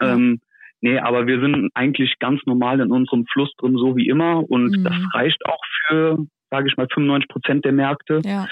[0.00, 0.12] Ja.
[0.12, 0.40] Ähm,
[0.80, 4.48] nee, aber wir sind eigentlich ganz normal in unserem Fluss drin, so wie immer.
[4.50, 4.84] Und Mhm.
[4.84, 6.18] das reicht auch für,
[6.50, 8.20] sage ich mal, 95 Prozent der Märkte.
[8.24, 8.46] Ja.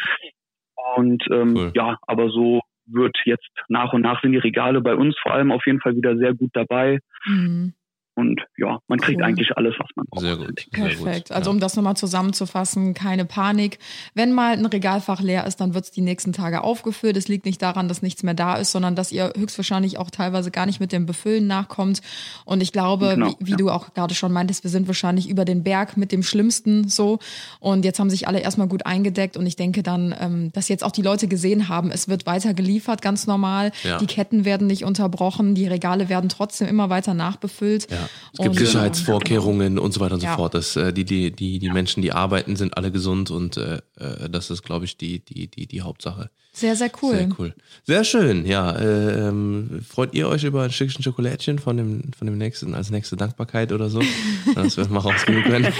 [0.96, 1.72] Und ähm, Cool.
[1.74, 5.52] ja, aber so wird jetzt nach und nach sind die Regale bei uns vor allem
[5.52, 7.00] auf jeden Fall wieder sehr gut dabei.
[7.26, 7.74] Mhm.
[8.18, 9.24] Und ja, man kriegt Cool.
[9.26, 10.22] eigentlich alles, was man braucht.
[10.22, 10.66] Sehr gut.
[10.72, 11.30] Perfekt.
[11.30, 13.78] Also um das nochmal zusammenzufassen, keine Panik.
[14.12, 17.16] Wenn mal ein Regalfach leer ist, dann wird es die nächsten Tage aufgefüllt.
[17.16, 20.50] Es liegt nicht daran, dass nichts mehr da ist, sondern dass ihr höchstwahrscheinlich auch teilweise
[20.50, 22.00] gar nicht mit dem Befüllen nachkommt.
[22.44, 23.56] Und ich glaube, Genau, wie, wie ja.
[23.56, 27.20] du auch gerade schon meintest, wir sind wahrscheinlich über den Berg mit dem Schlimmsten so.
[27.60, 29.36] Und jetzt haben sich alle erstmal gut eingedeckt.
[29.36, 32.52] Und ich denke dann, ähm, dass jetzt auch die Leute gesehen haben, es wird weiter
[32.52, 33.70] geliefert, ganz normal.
[33.84, 33.98] Ja.
[33.98, 37.88] Die Ketten werden nicht unterbrochen, die Regale werden trotzdem immer weiter nachbefüllt.
[37.92, 38.07] Ja.
[38.32, 40.36] Es gibt Und, Sicherheitsvorkehrungen und so weiter und so Ja.
[40.36, 40.54] fort.
[40.54, 44.28] Das, äh, die, die, die, die Menschen, die arbeiten, sind alle gesund und äh, äh,
[44.30, 46.30] das ist, glaube ich, die, die, die, die Hauptsache.
[46.58, 47.14] Sehr, sehr cool.
[47.14, 47.54] Sehr cool.
[47.84, 48.72] Sehr schön, ja.
[48.72, 52.90] Äh, ähm, freut ihr euch über ein Stückchen Schokolädchen von dem, von dem nächsten, als
[52.90, 54.00] nächste Dankbarkeit oder so?
[54.56, 55.72] Dass wir mal rausgehen können.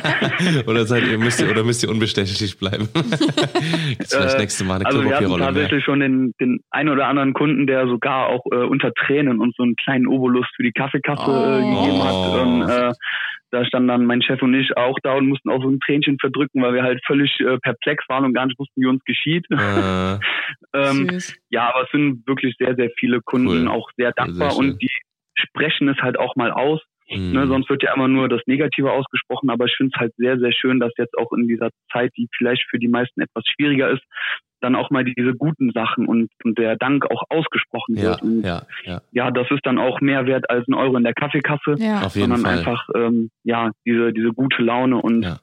[0.68, 2.88] oder seid ihr, müsst ihr, oder müsst ihr unbestechlich bleiben?
[2.94, 7.08] Gibt's vielleicht Äh, nächste Mal eine also wir hatten tatsächlich schon den, den einen oder
[7.08, 10.72] anderen Kunden, der sogar auch äh, unter Tränen uns so einen kleinen Obolus für die
[10.72, 11.82] Kaffeekasse äh, Oh.
[11.82, 12.42] gegeben hat.
[12.42, 12.92] Und, äh,
[13.50, 16.18] da standen dann mein Chef und ich auch da und mussten auch so ein Tränchen
[16.18, 19.46] verdrücken, weil wir halt völlig äh, perplex waren und gar nicht wussten, wie uns geschieht.
[19.50, 20.14] Äh,
[20.74, 21.36] ähm, Süß.
[21.50, 23.68] ja, aber es sind wirklich sehr, sehr viele Kunden Cool.
[23.68, 24.90] auch sehr dankbar Sehr und die
[25.34, 26.80] sprechen es halt auch mal aus.
[27.18, 27.32] Mh.
[27.40, 30.38] Ne, sonst wird ja immer nur das Negative ausgesprochen, aber ich finde es halt sehr,
[30.38, 33.90] sehr schön, dass jetzt auch in dieser Zeit, die vielleicht für die meisten etwas schwieriger
[33.90, 34.02] ist,
[34.62, 38.22] dann auch mal diese guten Sachen und, und der Dank auch ausgesprochen ja, wird.
[38.22, 41.14] Und ja, ja, ja, das ist dann auch mehr wert als ein Euro in der
[41.14, 42.02] Kaffeekasse, Ja.
[42.02, 42.58] auf jeden sondern Fall.
[42.58, 45.38] einfach ähm, ja diese diese gute Laune und Ja.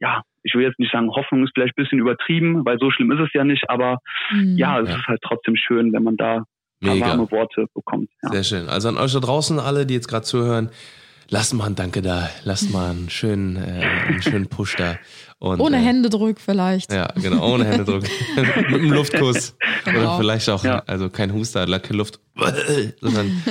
[0.00, 0.22] ja.
[0.42, 3.20] ich will jetzt nicht sagen, Hoffnung ist vielleicht ein bisschen übertrieben, weil so schlimm ist
[3.20, 3.98] es ja nicht, aber
[4.32, 4.56] Mhm.
[4.56, 4.96] ja, es Ja.
[4.96, 6.44] ist halt trotzdem schön, wenn man da
[6.80, 7.08] Mega.
[7.08, 8.08] warme Worte bekommt.
[8.22, 8.30] Ja.
[8.30, 8.68] Sehr schön.
[8.70, 10.70] Also an euch da draußen alle, die jetzt gerade zuhören,
[11.32, 14.98] lasst mal ein Danke da, lasst mal einen schönen, äh, einen schönen Push da.
[15.38, 16.92] Und, Ohne äh, Händedruck vielleicht.
[16.92, 18.02] Ja, genau, ohne Händedruck.
[18.36, 19.56] Mit einem Luftkuss.
[19.84, 20.18] Oder Genau.
[20.18, 20.80] vielleicht auch, Ja.
[20.86, 22.20] also kein Huster, keine Luft,
[23.00, 23.42] sondern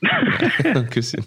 [0.90, 1.24] Küsschen.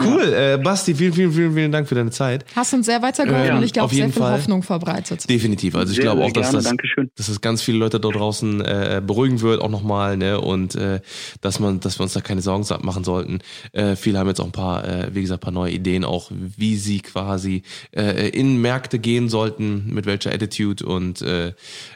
[0.00, 2.44] Cool, äh, Basti, vielen, vielen, vielen, vielen Dank für deine Zeit.
[2.54, 4.32] Hast uns sehr weitergeholfen Ja, und ich glaube, auf sehr jeden viel Fall.
[4.32, 5.28] Hoffnung verbreitet.
[5.28, 5.74] Definitiv.
[5.74, 9.02] Also ich glaube auch, dass gerne, das, dass das ganz viele Leute da draußen äh,
[9.04, 10.40] beruhigen wird, auch nochmal, ne?
[10.40, 11.00] Und äh,
[11.40, 13.40] dass man, dass wir uns da keine Sorgen machen sollten.
[13.72, 16.30] Äh, viele haben jetzt auch ein paar, äh, wie gesagt, ein paar neue Ideen, auch
[16.30, 21.48] wie sie quasi äh, in Märkte gehen sollten, mit welcher Attitude und äh,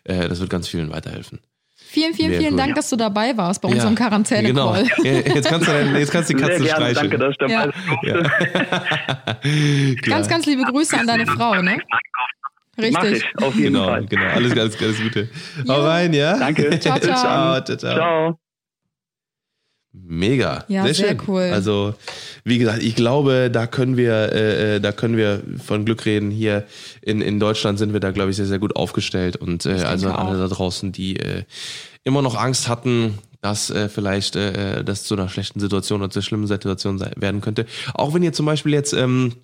[0.04, 1.40] äh, das wird ganz vielen weiterhelfen.
[1.90, 2.59] Vielen, vielen, Sehr vielen cool.
[2.59, 4.83] Dank, dass du dabei warst bei unserem Ja, Quarantäne-Call.
[4.85, 5.05] Genau.
[5.05, 7.11] Ja, Jetzt kannst du, dein, jetzt kannst du die Katze Sehr gerne, streicheln.
[7.11, 7.70] danke, dass ich dabei
[8.03, 8.16] Ja.
[9.92, 9.94] Ja.
[10.03, 11.79] Ganz, ganz liebe Grüße an deine Frau, ne?
[12.77, 13.24] Mach Richtig.
[13.37, 14.05] ich, auf jeden Genau, Fall.
[14.07, 14.22] genau.
[14.27, 15.29] Alles, alles, alles Gute.
[15.64, 15.74] Ja.
[15.74, 16.37] Hau rein, ja?
[16.38, 16.70] Danke.
[16.79, 17.16] Ciao, ciao.
[17.16, 17.94] ciao, ciao, ciao.
[17.96, 18.38] Ciao.
[20.06, 20.64] Mega.
[20.68, 21.22] Ja, sehr, sehr schön.
[21.28, 21.50] cool.
[21.52, 21.94] Also,
[22.44, 26.30] wie gesagt, ich glaube, da können wir, äh, äh, da können wir von Glück reden.
[26.30, 26.64] Hier
[27.02, 29.37] in, in Deutschland sind wir da, glaube ich, sehr, sehr gut aufgestellt.
[29.37, 31.44] Und äh, also an alle da draußen, die äh,
[32.04, 36.18] immer noch Angst hatten, dass äh, vielleicht äh, das zu einer schlechten Situation oder zu
[36.18, 37.66] einer schlimmen Situation sein, werden könnte.
[37.94, 39.34] Auch wenn ihr zum Beispiel jetzt ähm,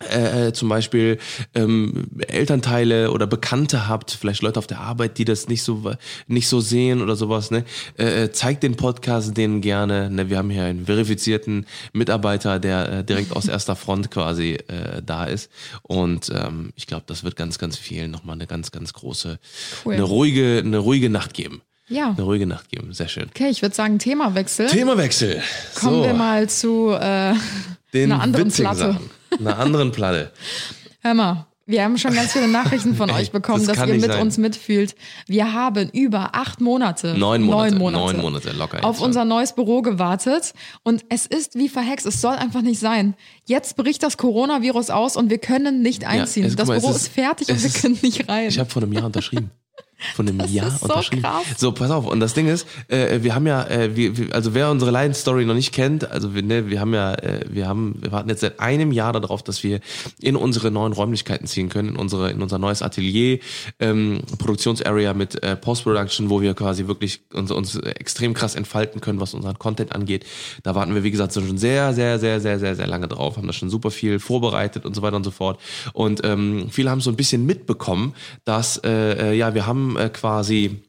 [0.00, 1.18] äh, zum Beispiel
[1.54, 5.92] ähm, Elternteile oder Bekannte habt, vielleicht Leute auf der Arbeit, die das nicht so
[6.26, 7.64] nicht so sehen oder sowas, ne?
[7.98, 10.10] Äh, äh, zeigt den Podcast denen gerne.
[10.10, 10.30] Ne?
[10.30, 15.24] Wir haben hier einen verifizierten Mitarbeiter, der äh, direkt aus erster Front quasi äh, da
[15.24, 15.50] ist.
[15.82, 19.38] Und ähm, ich glaube, das wird ganz, ganz vielen nochmal eine ganz, ganz große,
[19.84, 19.94] Cool.
[19.94, 21.62] eine ruhige, eine ruhige Nacht geben.
[21.88, 22.10] Ja.
[22.10, 22.92] Eine ruhige Nacht geben.
[22.92, 23.28] Sehr schön.
[23.30, 24.66] Okay, ich würde sagen, Themawechsel.
[24.66, 25.42] Themawechsel.
[25.74, 27.34] Kommen so, wir mal zu äh,
[27.94, 28.78] den einer anderen Platte.
[28.78, 29.10] Sachen.
[29.38, 30.32] Einer anderen Platte.
[31.00, 34.06] Hör mal, wir haben schon ganz viele Nachrichten von euch bekommen, das dass ihr mit
[34.06, 34.22] sein.
[34.22, 34.94] uns mitfühlt.
[35.26, 37.74] Wir haben über acht Monate, Neun Monate.
[37.74, 38.84] neun Monate, Neun Monate locker.
[38.84, 42.06] auf unser neues Büro gewartet und es ist wie verhext.
[42.06, 43.14] Es soll einfach nicht sein.
[43.44, 46.44] Jetzt bricht das Coronavirus aus und wir können nicht einziehen.
[46.46, 48.28] es- guck das mal, es Büro ist- ist, fertig und es wir ist- können nicht
[48.28, 48.48] rein.
[48.48, 49.50] Ich habe vor einem Jahr unterschrieben.
[50.14, 51.22] Von einem Jahr ist so unterschrieben.
[51.22, 51.44] krass.
[51.56, 52.06] So, pass auf.
[52.06, 55.44] Und das Ding ist, äh, wir haben ja, äh, wir, wir, also wer unsere Lion-Story
[55.44, 58.40] noch nicht kennt, also wir, ne, wir haben ja, äh, wir haben, wir warten jetzt
[58.40, 59.80] seit einem Jahr darauf, dass wir
[60.20, 63.40] in unsere neuen Räumlichkeiten ziehen können, in unsere, in unser neues Atelier,
[63.80, 69.20] ähm, Produktionsarea mit äh, Post-Production, wo wir quasi wirklich uns, uns extrem krass entfalten können,
[69.20, 70.24] was unseren Content angeht.
[70.62, 73.48] Da warten wir, wie gesagt, schon sehr, sehr, sehr, sehr, sehr, sehr lange drauf, haben
[73.48, 75.58] da schon super viel vorbereitet und so weiter und so fort.
[75.92, 80.10] Und ähm, viele haben so ein bisschen mitbekommen, dass äh, äh, ja, wir haben äh,
[80.10, 80.82] quasi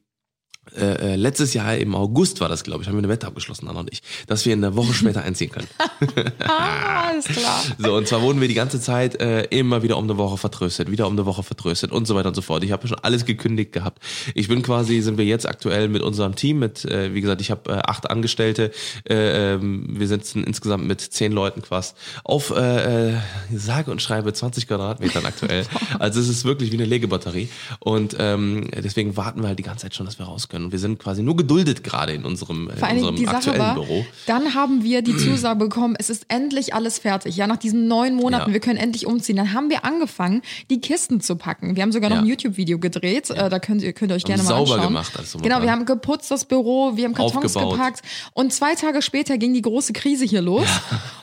[0.78, 3.68] äh, äh, letztes Jahr im August war das, glaube ich, haben wir eine Wette abgeschlossen,
[3.68, 5.68] Anna und ich, dass wir eine Woche später einziehen können.
[6.48, 7.62] ah, alles klar.
[7.78, 10.92] So, und zwar wurden wir die ganze Zeit äh, immer wieder um eine Woche vertröstet,
[10.92, 12.64] wieder um eine Woche vertröstet und so weiter und so fort.
[12.64, 14.04] Ich habe schon alles gekündigt gehabt.
[14.36, 17.52] Ich bin quasi, sind wir jetzt aktuell mit unserem Team, mit, äh, wie gesagt, ich
[17.52, 18.72] habe äh, acht Angestellte,
[19.10, 23.18] äh, ähm, wir sitzen insgesamt mit zehn Leuten quasi auf äh, äh,
[23.54, 25.66] sage und schreibe 20 Quadratmetern aktuell.
[25.98, 27.50] Also es ist wirklich wie eine Legebatterie.
[27.80, 30.59] Und ähm, deswegen warten wir halt die ganze Zeit schon, dass wir raus können.
[30.60, 30.66] Können.
[30.66, 33.36] Und wir sind quasi nur geduldet gerade in unserem, in Vor Dingen unserem die Sache
[33.38, 34.06] aktuellen war, Büro.
[34.28, 37.36] dann haben wir die Zusage bekommen, es ist endlich alles fertig.
[37.36, 38.54] Ja, nach diesen neun Monaten, Ja.
[38.54, 39.36] wir können endlich umziehen.
[39.38, 41.76] Dann haben wir angefangen, die Kisten zu packen.
[41.76, 42.22] Wir haben sogar noch Ja.
[42.24, 43.30] ein YouTube-Video gedreht.
[43.30, 44.88] Äh, da könnt ihr, könnt ihr euch gerne mal sauber anschauen.
[44.90, 47.74] gemacht, und genau, wir haben geputzt das Büro, wir haben Kartons Aufgebaut.
[47.74, 48.02] gepackt.
[48.34, 50.68] Und zwei Tage später ging die große Krise hier los.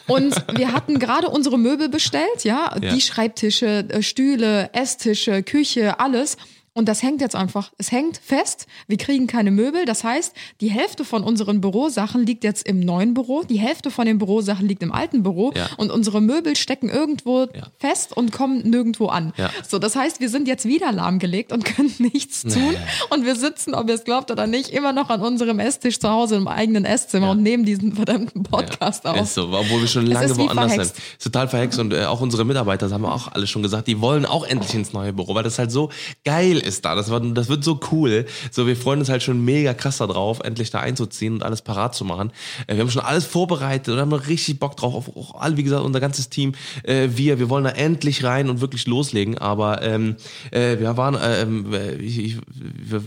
[0.06, 2.92] Und wir hatten gerade unsere Möbel bestellt, ja, Ja.
[2.94, 6.36] die Schreibtische, äh, Stühle, Esstische, Küche, alles.
[6.76, 8.66] Und das hängt jetzt einfach, es hängt fest.
[8.86, 9.86] Wir kriegen keine Möbel.
[9.86, 14.04] Das heißt, die Hälfte von unseren Bürosachen liegt jetzt im neuen Büro, die Hälfte von
[14.04, 15.68] den Bürosachen liegt im alten Büro Ja.
[15.78, 17.68] und unsere Möbel stecken irgendwo Ja.
[17.78, 19.32] fest und kommen nirgendwo an.
[19.38, 19.48] Ja.
[19.66, 22.76] So, das heißt, wir sind jetzt wieder lahmgelegt und können nichts tun.
[23.08, 26.10] Und wir sitzen, ob ihr es glaubt oder nicht, immer noch an unserem Esstisch zu
[26.10, 29.16] Hause im eigenen Esszimmer und nehmen diesen verdammten Podcast auf.
[29.18, 30.82] Ist so, obwohl wir schon lange ist woanders sind.
[30.82, 33.88] Ist total verhext und äh, auch unsere Mitarbeiter, das haben wir auch alle schon gesagt,
[33.88, 35.88] die wollen auch endlich ins neue Büro, weil das halt so
[36.22, 36.94] geil ist da.
[36.94, 38.26] Das, war, das wird so cool.
[38.50, 41.94] So, wir freuen uns halt schon mega krass darauf, endlich da einzuziehen und alles parat
[41.94, 42.32] zu machen.
[42.66, 44.94] Äh, wir haben schon alles vorbereitet und haben richtig Bock drauf.
[44.94, 46.52] Auf, auch alle, wie gesagt, unser ganzes Team.
[46.82, 49.38] Äh, wir, wir wollen da endlich rein und wirklich loslegen.
[49.38, 50.16] Aber ähm,
[50.50, 51.66] äh, wir waren, äh, ähm,
[52.00, 53.02] ich, ich, wir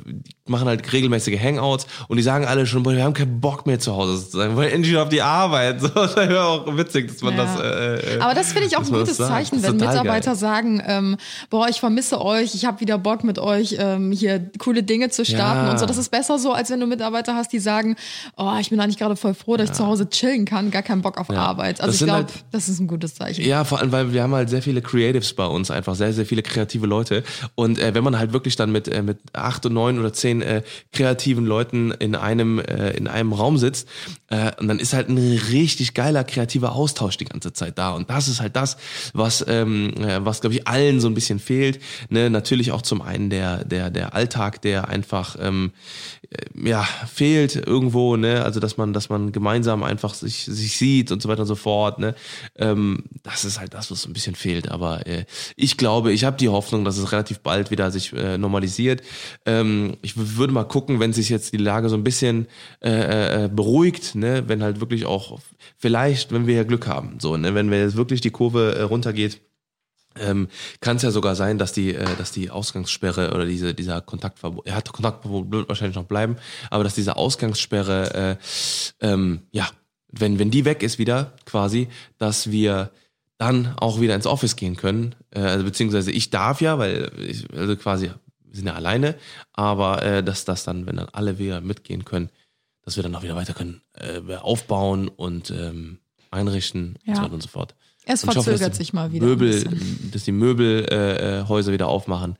[0.47, 3.79] machen halt regelmäßige Hangouts und die sagen alle schon, boah, wir haben keinen Bock mehr
[3.79, 5.79] zu Hause zu sein, wir wollen endlich auf die Arbeit.
[5.89, 7.43] So, das wäre auch witzig, dass man Ja.
[7.45, 7.59] das.
[7.59, 9.17] Äh, Aber das finde ich auch ein gutes.
[9.17, 10.35] Zeichen, wenn Mitarbeiter geil.
[10.35, 11.17] sagen, ähm,
[11.49, 15.25] boah, ich vermisse euch, ich habe wieder Bock mit euch ähm, hier coole Dinge zu
[15.25, 15.71] starten Ja.
[15.71, 15.85] und so.
[15.85, 17.95] Das ist besser so, als wenn du Mitarbeiter hast, die sagen,
[18.37, 21.01] oh, ich bin eigentlich gerade voll froh, dass ich zu Hause chillen kann, gar keinen
[21.01, 21.81] Bock auf Arbeit.
[21.81, 23.45] Also Das ich glaube, halt- das ist ein gutes Zeichen.
[23.45, 26.25] Ja, vor allem, weil wir haben halt sehr viele Creatives bei uns, einfach sehr, sehr
[26.25, 27.23] viele kreative Leute.
[27.55, 30.41] Und äh, wenn man halt wirklich dann mit, äh, mit acht und neun oder zehn
[30.41, 33.87] äh, kreativen Leuten in einem, äh, in einem Raum sitzt,
[34.29, 35.17] äh, und dann ist halt ein
[35.51, 37.91] richtig geiler kreativer Austausch die ganze Zeit da.
[37.91, 38.77] Und das ist halt das,
[39.13, 41.79] was, ähm, äh, was glaube ich allen so ein bisschen fehlt.
[42.09, 42.29] Ne?
[42.29, 45.71] Natürlich auch zum einen der, der, der Alltag, der einfach ähm,
[46.29, 48.43] äh, ja, fehlt irgendwo, ne?
[48.43, 51.55] Also dass man, dass man gemeinsam einfach sich, sich sieht und so weiter und so
[51.55, 51.99] fort.
[51.99, 52.15] Ne?
[52.55, 54.69] Ähm, das ist halt das, was so ein bisschen fehlt.
[54.69, 55.25] Aber äh,
[55.55, 59.01] ich glaube, ich habe die Hoffnung, dass es relativ bald wieder sich äh, normalisiert.
[59.45, 62.47] Ähm, ich würde mal gucken, wenn sich jetzt die Lage so ein bisschen
[62.83, 64.43] äh, äh, beruhigt, ne?
[64.47, 65.39] wenn halt wirklich auch
[65.77, 67.55] vielleicht, wenn wir ja Glück haben, so, ne?
[67.55, 69.41] wenn wir jetzt wirklich die Kurve äh, runtergeht
[70.19, 70.47] ähm,
[70.81, 74.65] kann es ja sogar sein, dass die, äh, dass die Ausgangssperre oder diese, dieser Kontaktverbot,
[74.67, 76.37] er hat Kontaktverbot wird wahrscheinlich noch bleiben,
[76.69, 78.37] aber dass diese Ausgangssperre,
[79.01, 79.67] äh, ähm, ja,
[80.11, 82.91] wenn, wenn die weg ist wieder, quasi, dass wir
[83.37, 87.45] dann auch wieder ins Office gehen können, äh, also beziehungsweise ich darf ja, weil ich,
[87.53, 89.15] also quasi, wir sind ja alleine,
[89.53, 92.29] aber äh, dass das dann, wenn dann alle wieder mitgehen können,
[92.83, 95.99] dass wir dann auch wieder weiter können, äh, aufbauen und ähm,
[96.31, 97.15] einrichten und Ja.
[97.15, 97.75] so weiter und so fort.
[98.11, 99.25] Es hoffe, verzögert dass die sich mal wieder.
[99.25, 99.63] Möbel,
[100.11, 102.35] dass die Möbelhäuser äh, Häuser wieder aufmachen.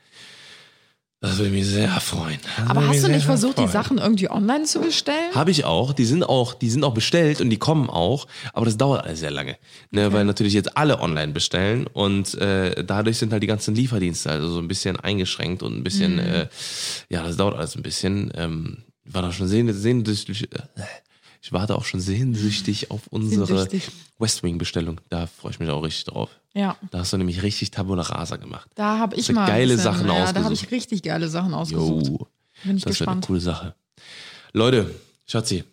[1.21, 2.39] Das würde mich sehr freuen.
[2.69, 5.35] Aber hast du nicht versucht, die Sachen irgendwie online zu bestellen?
[5.35, 5.91] Habe ich auch.
[5.91, 8.25] Die sind auch, die sind auch bestellt und die kommen auch.
[8.53, 9.57] Aber das dauert alles sehr lange,
[9.91, 14.29] ne, weil natürlich jetzt alle online bestellen und äh, dadurch sind halt die ganzen Lieferdienste
[14.31, 16.19] also so ein bisschen eingeschränkt und ein bisschen, Mhm.
[16.19, 16.47] äh,
[17.09, 18.31] ja, das dauert alles ein bisschen.
[18.35, 20.47] Ähm, ich war da schon sehn, sehnsüchtig.
[21.41, 23.89] Ich warte auch schon sehnsüchtig auf unsere Sehnsüchtig.
[24.17, 24.99] West Wing Bestellung.
[25.09, 26.29] Da freue ich mich auch richtig drauf.
[26.53, 26.75] Ja.
[26.91, 28.69] Da hast du nämlich richtig Tabula Rasa gemacht.
[28.75, 30.63] Da habe ich mal geile bisschen, Sachen ja, Da habe ausgesucht.
[30.65, 32.07] ich richtig geile Sachen ausgesucht.
[32.07, 32.27] Jo,
[32.65, 33.27] Bin ich das wird eine gespannt.
[33.27, 33.75] coole Sache.
[34.51, 34.93] Leute,
[35.27, 35.63] Schatzi.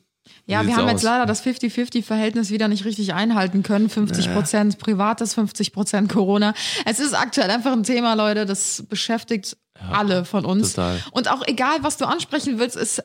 [0.48, 0.92] Ja, wir haben aus?
[0.92, 3.88] jetzt leider das 50-50-Verhältnis wieder nicht richtig einhalten können.
[3.88, 6.54] 50 Prozent Privates, 50 Prozent Corona.
[6.84, 9.56] Es ist aktuell einfach ein Thema, Leute, das beschäftigt
[9.90, 10.74] alle von uns.
[10.74, 11.02] total.
[11.10, 13.02] Und auch egal, was du ansprechen willst, es,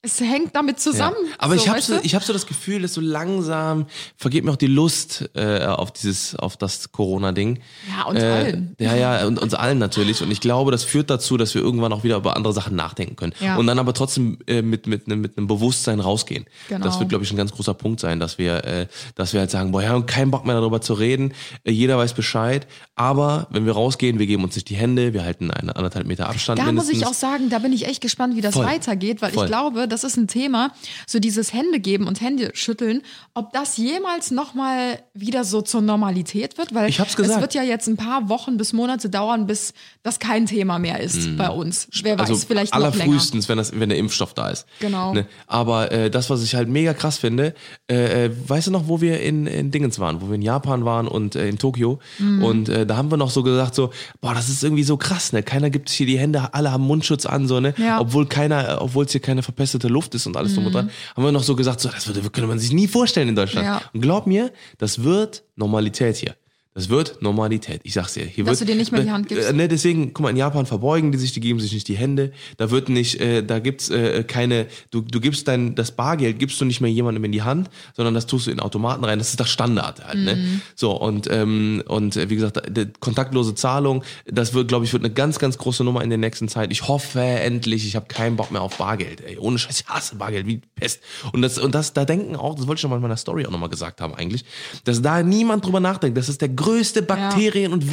[0.00, 1.16] es hängt damit zusammen.
[1.28, 1.34] Ja.
[1.38, 3.86] Aber so, ich habe weißt so, ich hab so das Gefühl, dass so langsam
[4.16, 7.58] vergeht mir auch die Lust äh, auf dieses, auf das Corona-Ding.
[7.96, 8.76] Ja, uns äh, allen.
[8.78, 10.22] Ja, ja, und uns allen natürlich.
[10.22, 13.16] Und ich glaube, das führt dazu, dass wir irgendwann auch wieder über andere Sachen nachdenken
[13.16, 13.32] können.
[13.40, 13.56] Ja.
[13.56, 16.46] Und dann aber trotzdem äh, mit, mit, einem- mit einem Bewusstsein rausgehen.
[16.68, 16.84] Genau.
[16.84, 18.86] Das wird, glaube ich, ein ganz großer Punkt sein, dass wir, äh,
[19.16, 21.34] dass wir halt sagen, boah, wir haben keinen Bock mehr darüber zu reden.
[21.64, 22.68] Äh, jeder weiß Bescheid.
[22.94, 26.28] Aber wenn wir rausgehen, wir geben uns nicht die Hände, wir halten einen anderthalb Meter
[26.28, 26.98] Abstand Da muss mindestens.
[26.98, 28.64] ich auch sagen, da bin ich echt gespannt, wie das Voll.
[28.64, 29.44] weitergeht, weil Voll.
[29.46, 30.72] ich glaube, das ist ein Thema,
[31.06, 33.02] so dieses Hände geben und Hände schütteln,
[33.34, 37.36] ob das jemals nochmal wieder so zur Normalität wird, weil Ich hab's gesagt.
[37.36, 39.72] es wird ja jetzt ein paar Wochen bis Monate dauern, bis
[40.02, 41.88] das kein Thema mehr ist bei uns.
[42.02, 42.92] Wer weiß, also vielleicht noch länger.
[42.94, 44.66] allerfrühestens, wenn, das, wenn der Impfstoff da ist.
[44.80, 45.12] Genau.
[45.14, 45.26] Ne?
[45.46, 47.54] Aber äh, das, was ich halt mega krass finde,
[47.90, 50.84] äh, äh, weißt du noch, wo wir in, in Dingens waren, wo wir in Japan
[50.84, 52.42] waren und äh, in Tokio Mhm.
[52.42, 55.32] und äh, da haben wir noch so gesagt so, boah, das ist irgendwie so krass,
[55.32, 55.42] ne?
[55.42, 58.00] Keiner gibt sich hier die Hände, alle haben Mundschutz an, so ne, Ja.
[58.00, 61.24] obwohl keiner, obwohl es hier keine verpestete Luft ist und alles drum und dran, haben
[61.24, 63.66] wir noch so gesagt, so, das würde, könnte man sich nie vorstellen in Deutschland.
[63.68, 63.72] Mhm.
[63.72, 63.82] Ja.
[63.92, 66.34] Und glaub mir, das wird Normalität hier.
[66.78, 67.80] Das wird Normalität.
[67.82, 68.24] Ich sag's dir.
[68.24, 69.48] Hier Dass wird, du dir nicht mehr die Hand gibst?
[69.48, 71.96] Äh, ne, deswegen, guck mal, in Japan verbeugen die sich, die geben sich nicht die
[71.96, 72.30] Hände.
[72.56, 76.60] Da wird nicht, äh, da gibt's äh, keine, du, du gibst dein, das Bargeld gibst
[76.60, 79.18] du nicht mehr jemandem in die Hand, sondern das tust du in Automaten rein.
[79.18, 80.24] Das ist das Standard halt, Mhm.
[80.24, 80.60] ne?
[80.76, 85.02] So, und, ähm, und äh, wie gesagt, die kontaktlose Zahlung, das wird, glaube ich, wird
[85.02, 86.70] eine ganz, ganz große Nummer in der nächsten Zeit.
[86.70, 89.36] Ich hoffe endlich, ich habe keinen Bock mehr auf Bargeld, ey.
[89.38, 91.00] Ohne Scheiß, ich hasse Bargeld wie Pest.
[91.32, 93.44] Und das, und das, da denken auch, das wollte ich schon mal in meiner Story
[93.46, 94.44] auch nochmal gesagt haben eigentlich,
[94.84, 96.16] dass da niemand drüber nachdenkt.
[96.16, 97.90] Das ist der größte Bakterien- und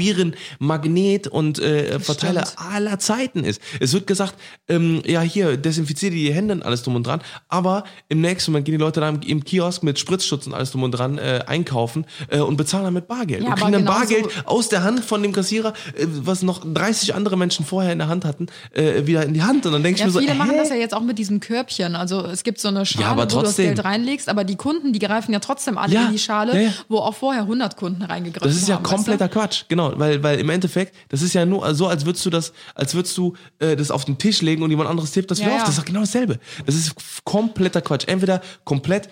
[0.59, 3.61] Virenmagnet und äh, Verteiler aller Zeiten ist.
[3.79, 4.35] Es wird gesagt,
[4.67, 8.65] ähm, ja hier, desinfiziere die Hände und alles drum und dran, aber im nächsten Moment
[8.65, 11.43] gehen die Leute da im, im Kiosk mit Spritzschutz und alles drum und dran äh,
[11.47, 13.43] einkaufen äh, und bezahlen dann mit Bargeld.
[13.43, 16.63] Ja, und kriegen dann genauso- Bargeld aus der Hand von dem Kassierer, äh, was noch
[16.65, 19.65] 30 andere Menschen vorher in der Hand hatten, äh, wieder in die Hand.
[19.65, 21.39] Und dann denke ich Ja, mir so, viele machen das ja jetzt auch mit diesem
[21.39, 21.95] Körbchen.
[21.95, 23.55] Also es gibt so eine Schale, aber wo du das.
[23.55, 26.61] Geld reinlegst, aber die Kunden, die greifen ja trotzdem alle Ja, in die Schale, ja,
[26.67, 26.73] ja.
[26.89, 28.83] wo auch vorher 100 Kunden reingegriffen Das ist ja haben.
[28.83, 32.25] kompletter weißt Quatsch, genau, weil, weil im Endeffekt, das ist ja nur so, als würdest
[32.25, 35.31] du das, als würdest du äh, das auf den Tisch legen und jemand anderes tippt
[35.31, 35.59] das Ja, wieder auf.
[35.61, 35.65] ja.
[35.65, 36.39] Das ist doch genau dasselbe.
[36.65, 38.07] Das ist kompletter Quatsch.
[38.07, 39.09] Entweder komplett,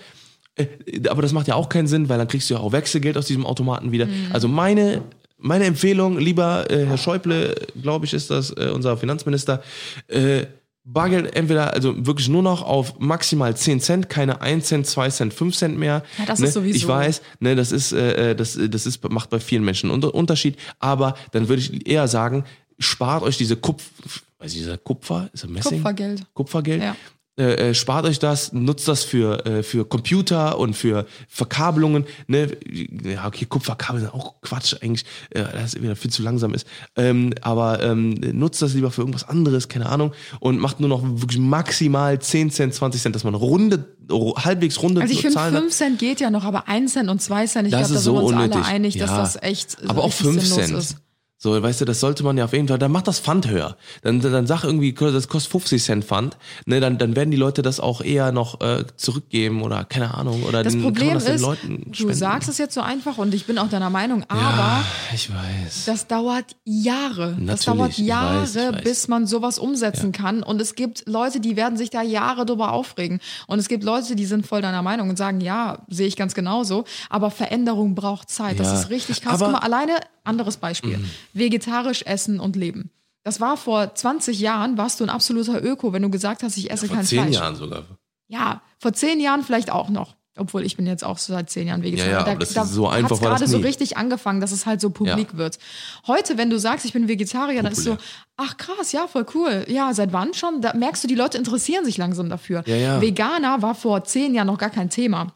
[0.55, 0.67] äh,
[1.09, 3.25] aber das macht ja auch keinen Sinn, weil dann kriegst du ja auch Wechselgeld aus
[3.25, 4.05] diesem Automaten wieder.
[4.05, 4.29] Mhm.
[4.31, 5.01] Also meine,
[5.37, 9.61] meine Empfehlung, lieber äh, Herr Schäuble, glaube ich, ist das äh, unser Finanzminister,
[10.07, 10.45] äh,
[10.85, 15.33] Bargeld entweder, also wirklich nur noch auf maximal 10 Cent, keine 1 Cent, 2 Cent,
[15.33, 16.03] 5 Cent mehr.
[16.19, 16.47] Ja, das ne?
[16.47, 16.75] ist sowieso.
[16.75, 20.13] Ich weiß, ne, das ist, äh, das, das ist, macht bei vielen Menschen einen Unter-
[20.13, 22.43] Unterschied, aber dann würde ich eher sagen,
[22.79, 23.91] spart euch diese Kupf,
[24.39, 25.77] weiß ich, dieser Kupfer, ist das Messing?
[25.77, 26.25] Kupfergeld.
[26.33, 26.83] Kupfergeld.
[26.83, 26.95] Ja.
[27.35, 32.05] Äh, äh, spart euch das, nutzt das für, äh, für Computer und für Verkabelungen.
[32.27, 32.55] Ne?
[33.03, 36.67] Ja, okay, Kupferkabel sind auch Quatsch eigentlich, äh, das wieder viel zu langsam ist.
[36.95, 40.11] Ähm, aber ähm, nutzt das lieber für irgendwas anderes, keine Ahnung,
[40.41, 45.01] und macht nur noch wirklich maximal 10 Cent, 20 Cent, dass man runde, halbwegs runde
[45.01, 45.61] Also ich finde, Zahlen hat.
[45.61, 47.99] 5 Cent geht ja noch, aber 1 Cent und 2 Cent, ich glaube, da sind
[47.99, 48.55] so wir uns unnötig.
[48.57, 49.17] alle einig, dass Ja.
[49.17, 50.77] das echt Aber auch richtig 5 sinnlos Cent.
[50.77, 50.95] ist.
[51.43, 53.75] So, weißt du, das sollte man ja auf jeden Fall, dann macht das Pfand höher.
[54.01, 56.37] Dann, dann sag irgendwie, das kostet 50 Cent Pfand.
[56.65, 60.43] Ne, dann, dann werden die Leute das auch eher noch äh, zurückgeben oder keine Ahnung.
[60.43, 61.45] Oder Das den, Problem das ist,
[61.99, 65.29] du sagst es jetzt so einfach und ich bin auch deiner Meinung, aber ja, ich
[65.29, 65.83] weiß.
[65.85, 67.31] das dauert Jahre.
[67.37, 68.83] das Natürlich, dauert ich Jahre, weiß, ich weiß.
[68.85, 70.43] bis man sowas umsetzen kann.
[70.43, 73.19] Und es gibt Leute, die werden sich da Jahre drüber aufregen.
[73.47, 76.35] Und es gibt Leute, die sind voll deiner Meinung und sagen, ja, sehe ich ganz
[76.35, 76.85] genauso.
[77.09, 78.61] Aber Veränderung braucht Zeit.
[78.61, 79.41] Das Ja, ist richtig krass.
[79.41, 81.03] aber- Guck mal, alleine, anderes Beispiel.
[81.33, 82.91] Vegetarisch essen und leben.
[83.23, 86.71] Das war vor 20 Jahren, warst du ein absoluter Öko, wenn du gesagt hast, ich
[86.71, 87.35] esse Vor kein zehn Fleisch.
[87.35, 87.83] Jahren sogar.
[88.27, 90.15] Ja, vor zehn Jahren vielleicht auch noch.
[90.35, 92.11] Obwohl ich bin jetzt auch seit zehn Jahren Vegetarier.
[92.11, 94.51] Ja, ja, da das ist da so einfach hat's war gerade so richtig angefangen, dass
[94.51, 95.59] es halt so publik wird.
[96.07, 98.09] Heute, wenn du sagst, ich bin Vegetarier, dann ist so, Populär.
[98.37, 99.63] ach krass, ja, voll cool.
[99.67, 100.61] Ja, seit wann schon?
[100.61, 102.63] Da merkst du, die Leute interessieren sich langsam dafür.
[102.65, 103.01] Ja, ja.
[103.01, 105.35] Veganer war vor zehn Jahren noch gar kein Thema.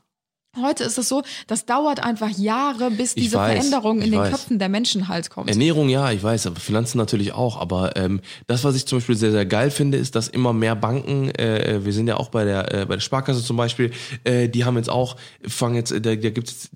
[0.62, 4.20] Heute ist es so, das dauert einfach Jahre, bis Ich diese weiß, Veränderung in den
[4.20, 4.32] weiß.
[4.32, 5.50] Köpfen der Menschen halt kommt.
[5.50, 7.58] Ernährung ja, ich weiß, aber Finanzen natürlich auch.
[7.58, 10.76] Aber ähm, das, was ich zum Beispiel sehr, sehr geil finde, ist, dass immer mehr
[10.76, 13.92] Banken, äh, wir sind ja auch bei der, äh, bei der Sparkasse zum Beispiel,
[14.24, 15.16] äh, die haben jetzt auch,
[15.48, 16.70] fangen jetzt, da, da gibt es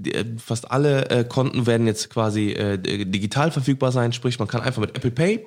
[0.44, 4.82] fast alle äh, Konten werden jetzt quasi äh, digital verfügbar sein, sprich man kann einfach
[4.82, 5.46] mit Apple Pay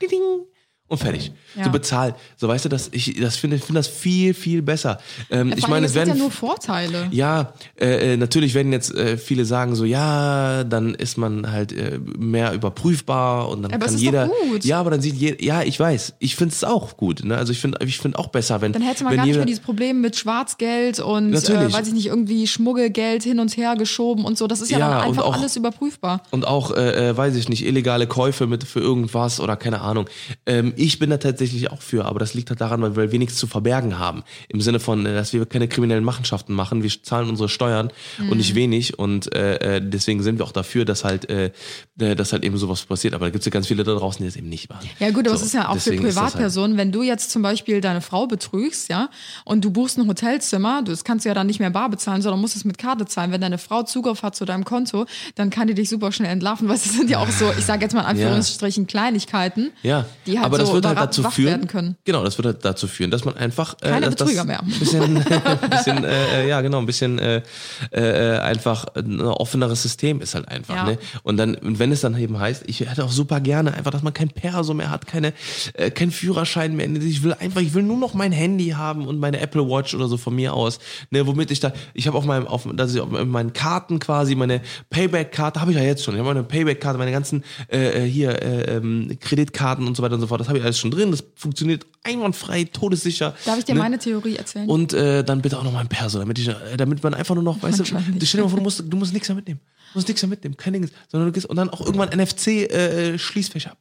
[0.00, 0.46] ding, ding,
[0.88, 1.32] und fertig.
[1.56, 1.64] Ja.
[1.64, 2.14] So bezahlt.
[2.36, 4.98] So weißt du, das, ich das finde finde das viel, viel besser.
[5.30, 7.08] Ähm, ich meine, es es hat ja werden nur Vorteile.
[7.10, 11.72] ja, äh, äh, natürlich werden jetzt äh, viele sagen so, ja, dann ist man halt
[11.72, 14.26] äh, mehr überprüfbar und dann Aber es kann ist jeder.
[14.28, 14.64] doch gut.
[14.64, 15.42] Ja, aber dann sieht jeder.
[15.42, 16.14] Ja, ich weiß.
[16.18, 17.24] Ich finde es auch gut.
[17.24, 17.36] Ne?
[17.36, 19.62] Also ich finde, ich finde auch besser, wenn Dann hätte man gar nicht mehr dieses
[19.62, 24.38] Problem mit Schwarzgeld und, äh, weiß ich nicht, irgendwie Schmuggelgeld hin und her geschoben und
[24.38, 24.46] so.
[24.46, 26.22] Das ist ja, Ja, dann einfach auch- alles überprüfbar.
[26.30, 30.06] und auch, äh, äh, weiß ich nicht, illegale Käufe mit für irgendwas oder keine Ahnung.
[30.46, 33.36] Ähm, ich bin da tatsächlich auch für, aber das liegt halt daran, weil, wir nichts
[33.36, 34.22] zu verbergen haben.
[34.48, 36.82] Im Sinne von, äh, dass wir keine kriminellen Machenschaften machen.
[36.82, 37.90] Wir zahlen unsere Steuern
[38.30, 38.98] und nicht wenig.
[38.98, 41.50] Und äh, äh, deswegen sind wir auch dafür, dass halt, äh,
[41.98, 43.14] äh, dass halt eben sowas passiert.
[43.14, 44.88] Aber da gibt es ja ganz viele da draußen, die das eben nicht machen.
[44.98, 47.42] Ja gut, aber So, es ist ja auch für halt- Privatpersonen, wenn du jetzt zum
[47.42, 49.08] Beispiel deine Frau betrügst, ja,
[49.44, 52.40] und du buchst ein Hotelzimmer, das kannst du ja dann nicht mehr bar bezahlen, sondern
[52.40, 53.32] musst es mit Karte zahlen.
[53.32, 56.68] Wenn deine Frau Zugriff hat zu deinem Konto, dann kann die dich super schnell entlarven,
[56.68, 60.38] weil es sind ja auch so, ich sage jetzt mal in Anführungsstrichen Kleinigkeiten, Ja, die
[60.38, 63.24] halt aber so das wird halt dazu führen, genau, das wird halt dazu führen, dass
[63.24, 64.60] man einfach äh, Keine dass, das Betrüger mehr.
[64.60, 65.14] ein bisschen,
[65.70, 67.42] bisschen äh, äh, ja genau, ein bisschen äh,
[67.90, 70.74] äh, einfach ein offeneres System ist halt einfach.
[70.74, 70.84] Ja.
[70.84, 70.98] Ne?
[71.22, 74.02] Und dann, und wenn es dann eben heißt, ich hätte auch super gerne einfach, dass
[74.02, 75.32] man kein Perso mehr hat, keine,
[75.74, 76.88] äh, kein Führerschein mehr.
[76.88, 80.08] Ich will einfach, ich will nur noch mein Handy haben und meine Apple Watch oder
[80.08, 80.78] so von mir aus,
[81.10, 84.34] ne, womit ich da, ich habe auf meinem, auf, dass ich auf meinen Karten quasi
[84.34, 84.60] meine
[84.90, 86.14] Payback-Karte habe ich ja jetzt schon.
[86.14, 90.14] Ich habe meine Payback-Karte, meine ganzen äh, äh, hier äh, ähm, Kreditkarten und so weiter
[90.14, 90.40] und so fort.
[90.40, 91.10] Das habe ich alles schon drin.
[91.10, 93.34] Das funktioniert einwandfrei, todessicher.
[93.44, 93.80] Darf ich dir ne?
[93.80, 94.68] meine Theorie erzählen?
[94.68, 97.44] Und äh, dann bitte auch noch mein Perso, damit ich, äh, damit man einfach nur
[97.44, 99.60] noch, weißt du, stell dir mal vor, du musst, du musst nichts mehr mitnehmen.
[99.92, 103.76] Du musst nichts mehr mitnehmen, kein Ding, sondern du gehst und dann auch irgendwann NFC-Schließfächer.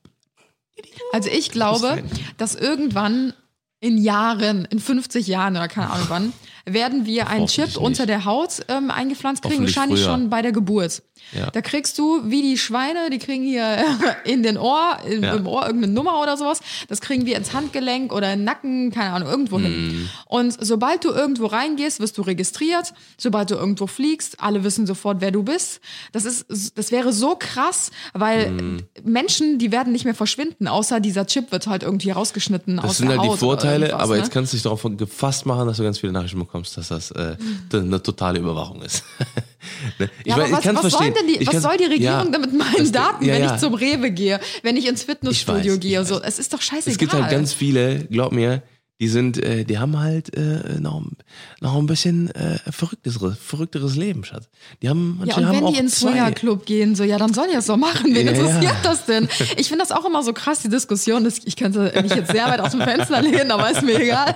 [1.11, 2.03] Also ich glaube,
[2.37, 3.33] dass irgendwann
[3.79, 6.33] in Jahren, in 50 Jahren oder keine Ahnung wann,
[6.65, 10.11] werden wir einen Chip unter der Haut ähm, eingepflanzt kriegen, wahrscheinlich früher.
[10.11, 11.03] schon bei der Geburt.
[11.33, 11.49] Ja.
[11.51, 13.77] Da kriegst du, wie die Schweine, die kriegen hier
[14.25, 15.33] in den Ohr, in, Ja.
[15.35, 16.61] im Ohr irgendeine Nummer oder sowas.
[16.87, 19.63] Das kriegen wir ins Handgelenk oder in den Nacken, keine Ahnung, irgendwo Mhm.
[19.63, 20.09] hin.
[20.25, 22.93] Und sobald du irgendwo reingehst, wirst du registriert.
[23.17, 25.81] Sobald du irgendwo fliegst, alle wissen sofort, wer du bist.
[26.11, 26.45] Das ist,
[26.77, 28.83] das wäre so krass, weil Mhm.
[29.03, 32.97] Menschen, die werden nicht mehr verschwinden, außer dieser Chip wird halt irgendwie rausgeschnitten aus Das
[32.99, 34.19] sind halt die Haut Vorteile, aber ne?
[34.21, 37.11] jetzt kannst du dich darauf gefasst machen, dass du ganz viele Nachrichten bekommst, dass das
[37.11, 37.35] äh,
[37.73, 39.03] eine totale Überwachung ist.
[39.99, 40.09] ne?
[40.23, 41.13] Ich, Ja, aber weiß- was, ich was, soll verstehen.
[41.19, 43.55] denn die, Ich was soll die Regierung ja, denn mit meinen Daten, ja, wenn ja.
[43.55, 45.99] ich zum Rewe gehe, wenn ich ins Ich Fitnessstudio weiß, ich gehe?
[46.01, 46.07] weiß.
[46.07, 46.91] So, es ist doch scheißegal.
[46.91, 48.61] Es gibt halt ganz viele, glaub mir,
[48.99, 51.03] die sind, äh, die haben halt äh, noch,
[51.61, 54.49] noch ein bisschen äh, verrückteres, verrückteres Leben, Schatz.
[54.81, 55.99] Die haben, ja, manche und haben wenn auch die ins.
[55.99, 58.15] Swingerclub gehen, so, ja, dann sollen die das doch machen.
[58.15, 58.75] Wen Ja, interessiert ja.
[58.81, 59.29] das denn?
[59.57, 61.23] Ich finde das auch immer so krass, die Diskussion.
[61.23, 64.35] Das, ich könnte mich jetzt sehr weit aus dem Fenster lehnen, aber ist mir egal.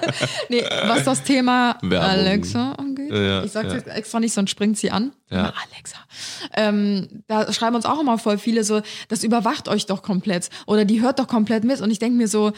[0.49, 2.09] Nee, was das Thema Werbung.
[2.09, 3.11] Alexa angeht.
[3.11, 3.77] Ja, ich sag's ja.
[3.77, 5.11] jetzt extra nicht, sonst springt sie an.
[5.29, 5.53] Ja.
[5.71, 5.97] Alexa.
[6.55, 10.49] Ähm, da schreiben uns auch immer voll viele so, das überwacht euch doch komplett.
[10.67, 11.81] Oder die hört doch komplett mit.
[11.81, 12.51] Und ich denke mir so,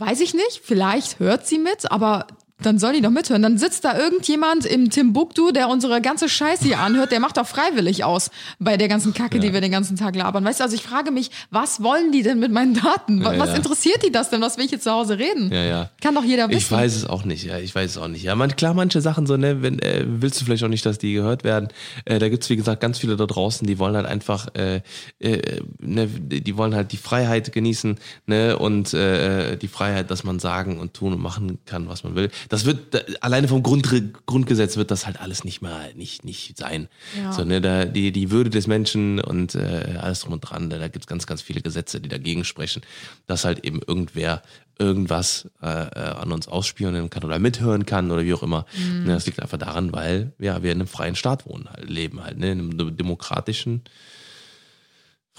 [0.00, 2.26] Weiß ich nicht, vielleicht hört sie mit, aber
[2.62, 3.42] dann soll die doch mithören.
[3.42, 7.46] Dann sitzt da irgendjemand im Timbuktu, der unsere ganze Scheiße hier anhört, der macht doch
[7.46, 10.44] freiwillig aus bei der ganzen Kacke, die wir den ganzen Tag labern.
[10.44, 13.24] Weißt du, also ich frage mich, was wollen die denn mit meinen Daten?
[13.24, 13.54] Was, Ja, ja.
[13.54, 14.40] interessiert die das denn?
[14.40, 15.50] Was will ich jetzt zu Hause reden?
[15.52, 15.90] Ja, ja.
[16.00, 16.58] Kann doch jeder wissen.
[16.58, 18.22] Ich weiß es auch nicht, ja, ich weiß es auch nicht.
[18.22, 20.98] Ja, man, klar, manche Sachen so, ne, wenn, äh, willst du vielleicht auch nicht, dass
[20.98, 21.68] die gehört werden.
[22.04, 24.82] Äh, da gibt's wie gesagt, ganz viele da draußen, die wollen halt einfach, äh,
[25.18, 30.38] äh, ne, die wollen halt die Freiheit genießen, ne, und äh, die Freiheit, dass man
[30.38, 32.30] sagen und tun und machen kann, was man will.
[32.50, 33.88] Das wird, alleine vom Grund,
[34.26, 36.88] Grundgesetz wird das halt alles nicht mehr, nicht, nicht sein.
[37.16, 37.32] Ja.
[37.32, 40.78] So, ne, da, die, die Würde des Menschen und äh, alles drum und dran, da,
[40.78, 42.82] da gibt's ganz, ganz viele Gesetze, die dagegen sprechen,
[43.28, 44.42] dass halt eben irgendwer
[44.80, 48.66] irgendwas äh, äh, an uns ausspionieren kann oder mithören kann oder wie auch immer.
[48.76, 49.04] Mhm.
[49.04, 52.24] Ne, das liegt einfach daran, weil ja, wir in einem freien Staat wohnen, halt, leben
[52.24, 53.82] halt, ne, in einem de- demokratischen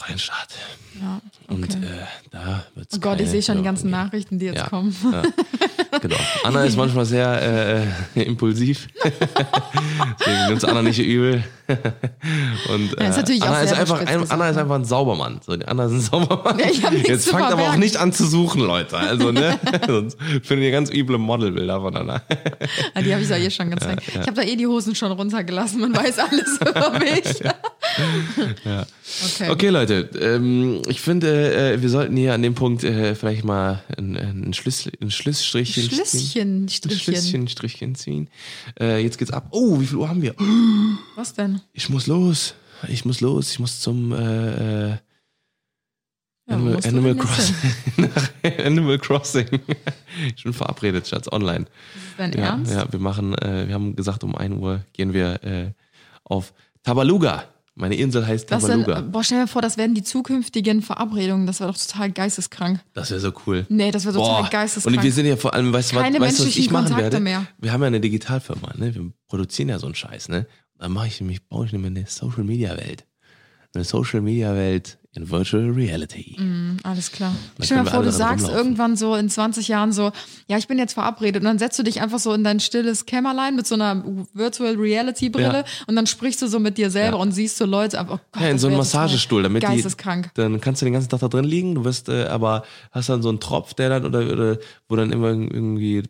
[0.01, 0.47] freien Staat.
[0.99, 1.77] Ja, Und okay.
[1.83, 3.91] äh, da wird's Oh Gott, ich sehe schon die ganzen geben.
[4.03, 4.67] Nachrichten, die jetzt Ja.
[4.69, 4.95] kommen.
[5.11, 5.23] Ja,
[5.99, 6.15] genau.
[6.43, 7.85] Anna ist manchmal sehr
[8.15, 8.87] äh, impulsiv.
[10.19, 11.43] Deswegen nimmt's Anna nicht übel.
[11.67, 15.39] Und äh, Ja, ist auch Anna, ist einfach, ein, Anna ist einfach ein Saubermann.
[15.45, 16.59] So, die Anna ist ein Saubermann.
[17.05, 18.97] Jetzt fangt aber auch nicht an zu suchen, Leute.
[18.97, 19.57] Also, ne?
[19.87, 22.21] Sonst findet ihr ganz üble Modelbilder von Anna.
[22.99, 24.03] Die habe ich ja eh schon gezeigt.
[24.09, 25.79] Ich habe da eh die Hosen schon runtergelassen.
[25.79, 27.41] Man weiß alles über mich.
[29.25, 29.49] Okay.
[29.49, 33.83] Okay, Leute, ähm, ich finde, äh, wir sollten hier an dem Punkt äh, vielleicht mal
[33.97, 35.95] ein, ein, Schluss, ein Schlussstrichchen ziehen.
[36.05, 36.99] Schlüsschen, Strichchen.
[36.99, 38.29] Schlüsschen, Strichchen ziehen.
[38.79, 39.47] Äh, jetzt geht's ab.
[39.51, 40.33] Oh, wie viel Uhr haben wir?
[41.15, 41.59] Was denn?
[41.73, 42.55] Ich muss los.
[42.87, 43.51] Ich muss los.
[43.51, 44.97] Ich muss zum äh, äh,
[46.47, 47.55] Ja, Animal, Animal, Crossing.
[48.65, 49.47] Animal Crossing.
[50.35, 51.65] Ich bin verabredet, Schatz, online.
[51.95, 52.71] Ist dein Ja, Ernst?
[52.71, 55.71] ja, wir machen, äh, wir haben gesagt, um 1 Uhr gehen wir äh,
[56.23, 57.43] auf Tabaluga.
[57.73, 59.01] Meine Insel heißt Das sind, Tabaluga.
[59.09, 61.47] boah, stell dir vor, das werden die zukünftigen Verabredungen.
[61.47, 62.81] Das wäre doch total geisteskrank.
[62.93, 63.65] Das wäre so cool.
[63.69, 64.49] Nee, das wäre total Boah.
[64.49, 64.97] geisteskrank.
[64.97, 67.19] Und wir sind ja vor allem, weißt du, was, weißt, was ich machen Kontakte werde?
[67.21, 67.47] mehr.
[67.59, 68.93] Wir haben ja eine Digitalfirma, ne?
[68.93, 70.47] Wir produzieren ja so einen Scheiß, ne?
[70.77, 73.05] Dann mache ich nämlich, baue ich nämlich eine Social Media Welt.
[73.73, 76.37] Eine Social Media Welt in Virtual Reality.
[76.39, 77.35] Mhm, alles klar.
[77.57, 78.65] Dann Stell dir mal vor, du sagst rumlaufen.
[78.65, 80.11] irgendwann so in 20 Jahren so,
[80.47, 81.41] ja, ich bin jetzt verabredet.
[81.41, 84.03] Und dann setzt du dich einfach so in dein stilles Kämmerlein mit so einer
[84.33, 85.65] Virtual Reality Brille Ja.
[85.87, 87.21] und dann sprichst du so mit dir selber Ja.
[87.23, 90.31] und siehst so Leute einfach, oh Gott, Ja, in so einem Massagestuhl, damit die, Geisteskrank.
[90.35, 93.21] dann kannst du den ganzen Tag da drin liegen, du wirst äh, aber hast dann
[93.21, 94.57] so einen Tropf, der dann oder, oder
[94.87, 96.03] wo dann immer irgendwie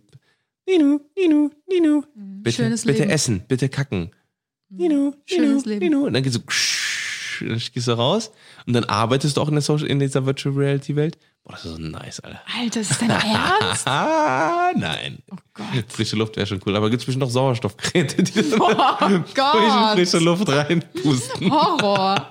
[0.67, 2.65] Ninu, Ninu, Ninu, bitte, Mhm.
[2.65, 3.07] Schönes bitte Leben.
[3.09, 3.13] Mhm.
[3.15, 4.11] essen, bitte kacken.
[4.69, 5.85] Ninu, Schönes Ninu, Leben.
[5.85, 6.05] Ninu.
[6.05, 6.41] Und dann gehst du,
[7.47, 8.31] dann gehst du raus
[8.65, 11.17] und dann arbeitest du auch in der Social, in dieser Virtual Reality Welt.
[11.43, 12.39] Boah, das ist so nice, Alter.
[12.59, 13.87] Alter, ist das dein Ernst?
[13.87, 15.19] Ah, nein.
[15.31, 15.65] Oh Gott.
[15.89, 19.93] Frische Luft wäre schon cool, aber gibt's bestimmt noch Sauerstoffgeräte, die dann Oh Gott.
[19.95, 21.51] frische Luft reinpusten.
[21.51, 22.27] Horror.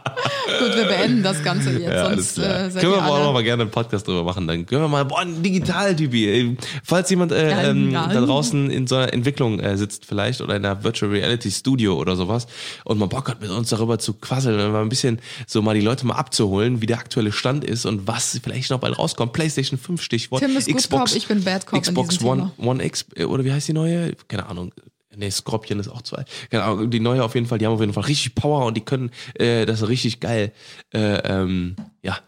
[0.60, 2.66] Gut, wir beenden das Ganze jetzt, Ja, alles sonst klar.
[2.66, 3.24] äh, können wir alle.
[3.24, 4.46] noch mal gerne einen Podcast drüber machen.
[4.46, 6.56] Dann können wir mal, boah, ein Digital-Typi.
[6.84, 10.64] Falls jemand äh, ähm, da draußen in so einer Entwicklung äh, sitzt vielleicht oder in
[10.64, 12.46] einer Virtual Reality Studio oder sowas
[12.84, 15.74] und mal Bock hat, mit uns darüber zu quasseln und mal ein bisschen so mal
[15.74, 19.32] die Leute mal abzuholen, wie der aktuelle Stand ist und was vielleicht noch bald rauskommt.
[19.32, 20.42] PlayStation 5 Stichwort.
[20.42, 22.52] Tim ist Xbox, Cop, ich bin Bad Cop Xbox One.
[22.58, 24.14] One X, äh, oder wie heißt die neue?
[24.28, 24.72] Keine Ahnung.
[25.14, 26.24] Nee, Scorpion ist auch zwei.
[26.50, 28.76] Keine Ahnung, die neue auf jeden Fall, die haben auf jeden Fall richtig Power und
[28.76, 30.52] die können äh, das richtig geil
[30.94, 32.18] äh, ähm, ja,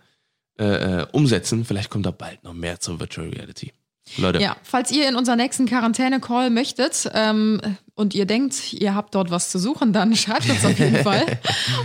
[0.59, 0.65] äh,
[1.03, 1.65] äh, umsetzen.
[1.65, 3.73] Vielleicht kommt da bald noch mehr zur Virtual Reality.
[4.17, 4.41] Leute.
[4.41, 7.61] Ja, falls ihr in unseren nächsten Quarantäne-Call möchtet ähm,
[7.95, 11.25] und ihr denkt, ihr habt dort was zu suchen, dann schreibt uns auf jeden Fall.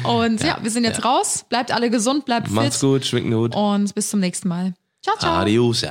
[0.04, 1.46] Und ja, wir sind jetzt raus.
[1.50, 3.56] Bleibt alle gesund, bleibt Macht's fit gut, schwingt den Hut.
[3.56, 4.74] und bis zum nächsten Mal.
[5.02, 5.34] Ciao, ciao.
[5.42, 5.86] Adios.